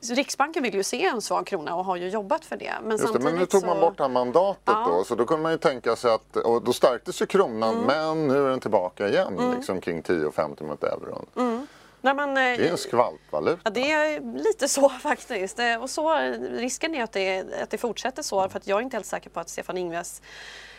Riksbanken 0.02 0.62
vill 0.62 0.74
ju 0.74 0.82
se 0.82 1.04
en 1.04 1.22
svag 1.22 1.46
krona 1.46 1.74
och 1.74 1.84
har 1.84 1.96
ju 1.96 2.08
jobbat 2.08 2.44
för 2.44 2.56
det. 2.56 2.72
Men, 2.82 2.90
Just 2.90 3.12
det, 3.12 3.18
men 3.18 3.34
nu 3.34 3.46
tog 3.46 3.66
man 3.66 3.80
bort 3.80 3.96
det 3.96 4.02
här 4.02 4.10
mandatet 4.10 4.62
ja. 4.64 4.86
då 4.88 5.04
så 5.04 5.14
då 5.14 5.26
kunde 5.26 5.42
man 5.42 5.52
ju 5.52 5.58
tänka 5.58 5.96
sig 5.96 6.14
att, 6.14 6.36
och 6.36 6.62
då 6.62 6.72
stärktes 6.72 7.22
ju 7.22 7.26
kronan 7.26 7.74
mm. 7.74 7.86
men 7.86 8.28
nu 8.28 8.44
är 8.44 8.50
den 8.50 8.60
tillbaka 8.60 9.08
igen 9.08 9.38
mm. 9.38 9.56
liksom 9.56 9.80
kring 9.80 10.02
10,50 10.02 10.66
mot 10.66 10.84
euron. 10.84 11.26
Mm. 11.36 11.66
Nej, 12.00 12.14
men, 12.14 12.34
det 12.34 12.40
är 12.40 12.70
en 12.70 12.78
skvalpvaluta. 12.78 13.60
Ja, 13.64 13.70
det 13.70 13.92
är 13.92 14.38
lite 14.38 14.68
så 14.68 14.88
faktiskt. 15.02 15.58
Eh, 15.58 15.82
och 15.82 15.90
så, 15.90 16.14
risken 16.50 16.94
är 16.94 17.02
att 17.02 17.12
det, 17.12 17.62
att 17.62 17.70
det 17.70 17.78
fortsätter 17.78 18.22
så 18.22 18.48
för 18.48 18.58
att 18.58 18.66
jag 18.66 18.78
är 18.78 18.82
inte 18.82 18.96
helt 18.96 19.06
säker 19.06 19.30
på 19.30 19.40
att 19.40 19.48
Stefan 19.48 19.78
Ingves 19.78 20.22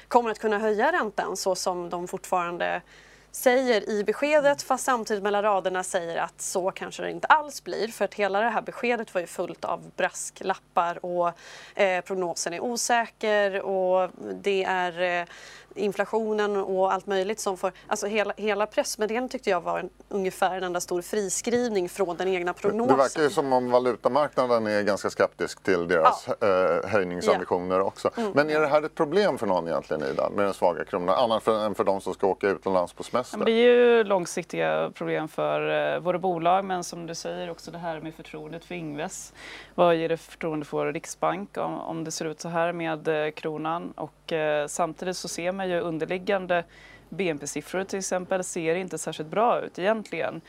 kommer 0.08 0.30
att 0.30 0.40
kunna 0.40 0.60
höja 0.60 0.92
räntan 0.92 1.38
så 1.38 1.56
som 1.56 1.90
de 1.90 2.08
fortfarande 2.08 2.82
säger 3.32 3.90
i 3.90 4.04
beskedet 4.04 4.62
fast 4.62 4.84
samtidigt 4.84 5.24
mellan 5.24 5.44
raderna 5.44 5.84
säger 5.84 6.18
att 6.18 6.42
så 6.42 6.72
kanske 6.72 7.04
det 7.04 7.12
inte 7.12 7.28
alls 7.28 7.64
blir 7.64 7.88
för 7.88 8.06
att 8.06 8.14
hela 8.14 8.42
det 8.42 8.50
här 8.50 8.62
beskedet 8.62 9.14
var 9.14 9.22
ju 9.22 9.28
fullt 9.28 9.66
av 9.66 9.92
brasklappar 9.96 11.06
och 11.06 11.32
eh, 11.76 12.02
prognosen 12.02 12.54
är 12.54 12.60
osäker 12.60 13.62
och 13.62 14.10
det 14.34 14.64
är 14.64 15.02
eh, 15.02 15.26
inflationen 15.76 16.58
och 16.58 16.94
allt 16.94 17.08
möjligt 17.08 17.40
som 17.40 17.58
får... 17.58 17.72
Alltså 17.88 18.08
hela, 18.08 18.34
hela 18.38 18.66
pressmeddelandet 18.66 19.32
tyckte 19.32 19.50
jag 19.50 19.62
var 19.62 19.80
en, 19.80 19.90
ungefär 20.10 20.58
en 20.58 20.64
enda 20.64 20.82
stor 20.82 21.02
friskrivning 21.02 21.90
från 21.90 22.18
den 22.18 22.28
egna 22.28 22.54
prognosen. 22.54 22.98
Det 22.98 23.04
verkar 23.04 23.22
ju 23.22 23.30
som 23.30 23.54
om 23.54 23.72
valutamarknaden 23.72 24.68
är 24.68 24.82
ganska 24.82 25.10
skeptisk 25.10 25.64
till 25.64 25.88
deras 25.88 26.28
ja. 26.40 26.48
eh, 26.48 26.90
höjningsambitioner 26.90 27.76
ja. 27.76 27.84
också. 27.84 28.10
Mm. 28.18 28.32
Men 28.36 28.50
är 28.50 28.60
det 28.60 28.68
här 28.68 28.84
ett 28.84 28.96
problem 28.96 29.38
för 29.38 29.48
någon 29.48 29.68
egentligen 29.68 30.04
Ida, 30.04 30.30
med 30.30 30.46
den 30.46 30.54
svaga 30.54 30.86
kronan? 30.86 31.16
Annat 31.16 31.44
för, 31.44 31.66
än 31.66 31.76
för 31.76 31.84
de 31.84 32.02
som 32.02 32.14
ska 32.14 32.28
åka 32.28 32.50
utomlands 32.50 32.94
på 32.94 33.04
semester? 33.04 33.46
Det 33.46 33.52
är 33.52 33.66
ju 33.66 34.04
långsiktiga 34.04 34.92
problem 34.96 35.28
för 35.28 35.94
eh, 35.94 36.00
våra 36.00 36.20
bolag 36.20 36.66
men 36.66 36.84
som 36.84 37.08
du 37.08 37.16
säger 37.16 37.50
också 37.52 37.72
det 37.72 37.78
här 37.78 38.00
med 38.00 38.14
förtroendet 38.16 38.66
för 38.66 38.76
Ingves. 38.76 39.34
Vad 39.76 39.96
ger 39.96 40.10
det 40.10 40.18
för 40.18 40.32
förtroende 40.32 40.66
för 40.66 40.94
riksbank 40.94 41.58
om, 41.58 41.80
om 41.80 42.04
det 42.04 42.12
ser 42.12 42.26
ut 42.26 42.42
så 42.42 42.50
här 42.50 42.74
med 42.74 43.08
eh, 43.08 43.32
kronan? 43.32 43.92
Och 43.92 44.34
eh, 44.34 44.68
samtidigt 44.68 45.18
så 45.18 45.28
ser 45.28 45.52
man 45.52 45.61
man 45.62 45.69
ju 45.69 45.80
underliggande 45.80 46.63
BNP-siffror 47.10 47.84
till 47.84 48.00
exempel 48.00 48.43
ser 48.43 48.76
inte 48.76 48.97
särskilt 48.97 49.30
bra 49.30 49.62
ut 49.62 49.80
egentligen. 49.80 50.41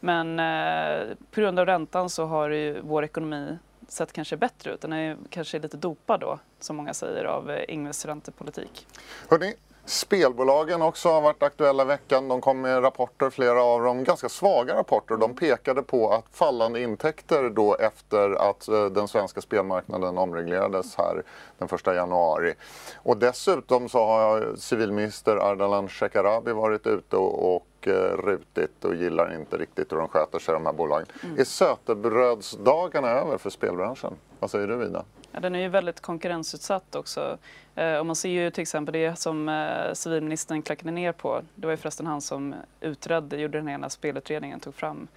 Men 0.00 0.40
eh, 0.40 1.16
på 1.30 1.40
grund 1.40 1.58
av 1.58 1.66
räntan 1.66 2.10
så 2.10 2.24
har 2.24 2.50
ju 2.50 2.80
vår 2.80 3.04
ekonomi 3.04 3.58
sett 3.88 4.12
kanske 4.12 4.36
bättre 4.36 4.72
ut. 4.72 4.80
Den 4.80 4.92
är 4.92 5.16
kanske 5.30 5.58
lite 5.58 5.76
dopad 5.76 6.20
då, 6.20 6.38
som 6.60 6.76
många 6.76 6.94
säger, 6.94 7.24
av 7.24 7.56
Ingves 7.68 8.04
räntepolitik. 8.06 8.86
Hörrni, 9.28 9.54
Spelbolagen 9.90 10.82
också 10.82 11.08
har 11.08 11.20
varit 11.20 11.42
aktuella 11.42 11.82
i 11.82 11.86
veckan. 11.86 12.28
De 12.28 12.40
kom 12.40 12.60
med 12.60 12.82
rapporter, 12.82 13.30
flera 13.30 13.62
av 13.62 13.82
dem 13.82 14.04
ganska 14.04 14.28
svaga 14.28 14.74
rapporter. 14.74 15.16
De 15.16 15.34
pekade 15.34 15.82
på 15.82 16.12
att 16.12 16.24
fallande 16.32 16.82
intäkter 16.82 17.50
då 17.50 17.74
efter 17.74 18.50
att 18.50 18.68
eh, 18.68 18.84
den 18.84 19.08
svenska 19.08 19.40
spelmarknaden 19.40 20.18
omreglerades 20.18 20.96
här 20.96 21.22
den 21.58 21.68
1 21.72 21.86
januari. 21.86 22.54
Och 22.96 23.16
dessutom 23.16 23.88
så 23.88 24.06
har 24.06 24.54
civilminister 24.56 25.36
Ardalan 25.36 25.88
Shekarabi 25.88 26.52
varit 26.52 26.86
ute 26.86 27.16
och 27.16 27.66
eh, 27.80 27.92
rutit 28.16 28.84
och 28.84 28.94
gillar 28.94 29.34
inte 29.34 29.56
riktigt 29.56 29.92
hur 29.92 29.96
de 29.96 30.08
sköter 30.08 30.38
sig 30.38 30.54
de 30.54 30.66
här 30.66 30.72
bolagen. 30.72 31.06
Mm. 31.22 31.38
Är 31.38 31.44
sötebrödsdagarna 31.44 33.08
över 33.08 33.38
för 33.38 33.50
spelbranschen? 33.50 34.14
Vad 34.40 34.50
säger 34.50 34.66
du 34.66 34.76
Vida? 34.76 35.04
Ja, 35.32 35.40
den 35.40 35.54
är 35.54 35.60
ju 35.60 35.68
väldigt 35.68 36.00
konkurrensutsatt 36.00 36.94
också. 36.94 37.38
Eh, 37.74 37.96
och 37.96 38.06
man 38.06 38.16
ser 38.16 38.28
ju 38.28 38.50
till 38.50 38.62
exempel 38.62 38.92
det 38.92 39.18
som 39.18 39.48
eh, 39.48 39.92
civilministern 39.92 40.62
klackade 40.62 40.90
ner 40.90 41.12
på. 41.12 41.42
Det 41.54 41.66
var 41.66 41.72
ju 41.72 41.76
förresten 41.76 42.06
han 42.06 42.20
som 42.20 42.54
utredde, 42.80 43.36
gjorde 43.36 43.58
den 43.58 43.68
ena 43.68 43.90
spelutredningen, 43.90 44.60
tog 44.60 44.74
fram 44.74 45.08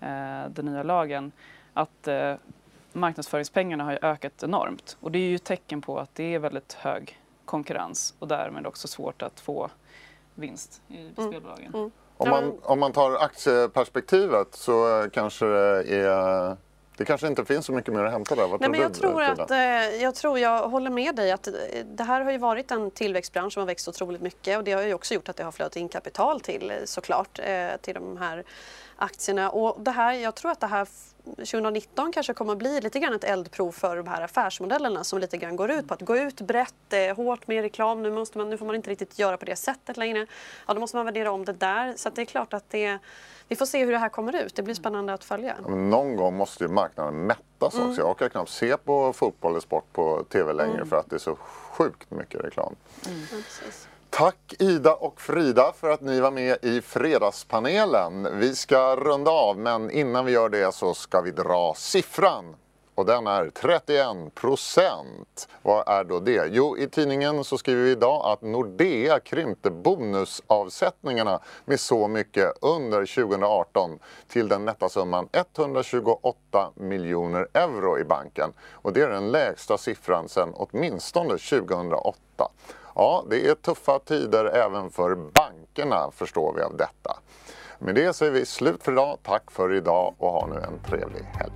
eh, 0.00 0.50
den 0.50 0.64
nya 0.64 0.82
lagen. 0.82 1.32
Att 1.72 2.08
eh, 2.08 2.34
marknadsföringspengarna 2.92 3.84
har 3.84 3.92
ju 3.92 3.98
ökat 4.02 4.42
enormt 4.42 4.96
och 5.00 5.12
det 5.12 5.18
är 5.18 5.28
ju 5.28 5.34
ett 5.34 5.44
tecken 5.44 5.80
på 5.80 5.98
att 5.98 6.14
det 6.14 6.34
är 6.34 6.38
väldigt 6.38 6.72
hög 6.72 7.20
konkurrens 7.44 8.14
och 8.18 8.28
därmed 8.28 8.66
också 8.66 8.88
svårt 8.88 9.22
att 9.22 9.40
få 9.40 9.70
vinst 10.34 10.82
i 10.88 11.00
mm. 11.00 11.12
spelbolagen. 11.14 11.74
Mm. 11.74 11.90
Om, 12.16 12.30
man, 12.30 12.58
om 12.62 12.80
man 12.80 12.92
tar 12.92 13.24
aktieperspektivet 13.24 14.54
så 14.54 15.06
kanske 15.12 15.46
det 15.46 15.96
är 15.96 16.56
det 16.98 17.04
kanske 17.04 17.26
inte 17.26 17.44
finns 17.44 17.66
så 17.66 17.72
mycket 17.72 17.94
mer 17.94 18.04
att 18.04 18.12
hämta 18.12 18.34
där. 18.34 18.48
Vad 18.48 18.60
Nej, 18.60 18.70
men 18.70 18.80
jag, 18.80 18.92
du, 18.92 18.98
tror 18.98 19.22
att, 19.22 19.50
eh, 19.50 19.58
jag 20.02 20.14
tror 20.14 20.38
jag 20.38 20.68
håller 20.68 20.90
med 20.90 21.16
dig 21.16 21.32
att 21.32 21.48
det 21.84 22.04
här 22.04 22.20
har 22.20 22.32
ju 22.32 22.38
varit 22.38 22.70
en 22.70 22.90
tillväxtbransch 22.90 23.52
som 23.52 23.60
har 23.60 23.66
växt 23.66 23.88
otroligt 23.88 24.20
mycket 24.20 24.58
och 24.58 24.64
det 24.64 24.72
har 24.72 24.82
ju 24.82 24.94
också 24.94 25.14
gjort 25.14 25.28
att 25.28 25.36
det 25.36 25.44
har 25.44 25.52
flödat 25.52 25.76
in 25.76 25.88
kapital 25.88 26.40
till 26.40 26.72
såklart 26.84 27.38
eh, 27.38 27.68
till 27.80 27.94
de 27.94 28.16
här 28.16 28.44
aktierna. 28.96 29.50
Och 29.50 29.80
det 29.80 29.90
här, 29.90 30.12
jag 30.12 30.34
tror 30.34 30.50
att 30.50 30.60
det 30.60 30.66
här 30.66 30.88
2019 31.36 32.12
kanske 32.12 32.34
kommer 32.34 32.52
att 32.52 32.58
bli 32.58 32.80
lite 32.80 32.98
grann 32.98 33.14
ett 33.14 33.24
eldprov 33.24 33.72
för 33.72 33.96
de 33.96 34.08
här 34.08 34.22
affärsmodellerna 34.22 35.04
som 35.04 35.18
lite 35.18 35.36
grann 35.36 35.56
går 35.56 35.70
ut 35.70 35.88
på 35.88 35.94
att 35.94 36.02
gå 36.02 36.16
ut 36.16 36.40
brett, 36.40 36.92
eh, 36.92 37.16
hårt 37.16 37.46
med 37.46 37.62
reklam. 37.62 38.02
Nu, 38.02 38.10
måste 38.10 38.38
man, 38.38 38.50
nu 38.50 38.58
får 38.58 38.66
man 38.66 38.74
inte 38.74 38.90
riktigt 38.90 39.18
göra 39.18 39.36
på 39.36 39.44
det 39.44 39.56
sättet 39.56 39.96
längre. 39.96 40.26
Ja, 40.66 40.74
då 40.74 40.80
måste 40.80 40.96
man 40.96 41.06
värdera 41.06 41.30
om 41.30 41.44
det 41.44 41.52
där. 41.52 41.94
Så 41.96 42.10
det 42.10 42.20
är 42.20 42.24
klart 42.24 42.54
att 42.54 42.70
det, 42.70 42.98
vi 43.48 43.56
får 43.56 43.66
se 43.66 43.84
hur 43.84 43.92
det 43.92 43.98
här 43.98 44.08
kommer 44.08 44.36
ut. 44.44 44.54
Det 44.54 44.62
blir 44.62 44.74
spännande 44.74 45.12
att 45.12 45.24
följa. 45.24 45.56
Ja, 45.64 45.74
någon 45.74 46.16
gång 46.16 46.36
måste 46.36 46.64
ju 46.64 46.70
marknaden 46.70 47.14
mättas 47.14 47.74
mm. 47.74 47.88
också. 47.88 48.00
Jag 48.00 48.10
orkar 48.10 48.28
knappt 48.28 48.50
se 48.50 48.76
på 48.76 49.12
fotboll 49.12 49.50
eller 49.50 49.60
sport 49.60 49.92
på 49.92 50.24
tv 50.28 50.52
längre 50.52 50.74
mm. 50.74 50.88
för 50.88 50.96
att 50.96 51.10
det 51.10 51.16
är 51.16 51.20
så 51.20 51.36
sjukt 51.36 52.10
mycket 52.10 52.40
reklam. 52.40 52.74
Mm. 53.06 53.20
Ja, 53.32 53.38
Tack 54.10 54.54
Ida 54.58 54.94
och 54.94 55.20
Frida 55.20 55.72
för 55.72 55.90
att 55.90 56.00
ni 56.00 56.20
var 56.20 56.30
med 56.30 56.58
i 56.62 56.80
Fredagspanelen. 56.80 58.38
Vi 58.38 58.54
ska 58.54 58.96
runda 58.96 59.30
av 59.30 59.58
men 59.58 59.90
innan 59.90 60.24
vi 60.24 60.32
gör 60.32 60.48
det 60.48 60.74
så 60.74 60.94
ska 60.94 61.20
vi 61.20 61.30
dra 61.30 61.74
siffran. 61.76 62.56
Och 62.94 63.06
den 63.06 63.26
är 63.26 63.50
31 63.50 64.34
procent. 64.34 65.48
Vad 65.62 65.88
är 65.88 66.04
då 66.04 66.20
det? 66.20 66.48
Jo, 66.50 66.78
i 66.78 66.88
tidningen 66.88 67.44
så 67.44 67.58
skriver 67.58 67.82
vi 67.82 67.90
idag 67.90 68.26
att 68.26 68.42
Nordea 68.42 69.20
krympte 69.20 69.70
bonusavsättningarna 69.70 71.40
med 71.64 71.80
så 71.80 72.08
mycket 72.08 72.52
under 72.60 73.06
2018 73.06 73.98
till 74.28 74.48
den 74.48 74.64
nätta 74.64 74.88
summan 74.88 75.28
128 75.32 76.70
miljoner 76.74 77.48
euro 77.54 77.98
i 77.98 78.04
banken. 78.04 78.52
Och 78.72 78.92
det 78.92 79.02
är 79.02 79.08
den 79.08 79.30
lägsta 79.30 79.78
siffran 79.78 80.28
sedan 80.28 80.52
åtminstone 80.54 81.38
2008. 81.38 82.18
Ja, 83.00 83.24
det 83.30 83.48
är 83.48 83.54
tuffa 83.54 83.98
tider 83.98 84.44
även 84.44 84.90
för 84.90 85.14
bankerna 85.14 86.10
förstår 86.10 86.54
vi 86.56 86.62
av 86.62 86.76
detta. 86.76 87.18
Med 87.78 87.94
det 87.94 88.12
så 88.12 88.24
är 88.24 88.30
vi 88.30 88.46
slut 88.46 88.82
för 88.82 88.92
idag. 88.92 89.18
Tack 89.22 89.50
för 89.50 89.74
idag 89.74 90.14
och 90.18 90.30
ha 90.30 90.46
nu 90.46 90.56
en 90.56 90.78
trevlig 90.90 91.22
helg. 91.22 91.52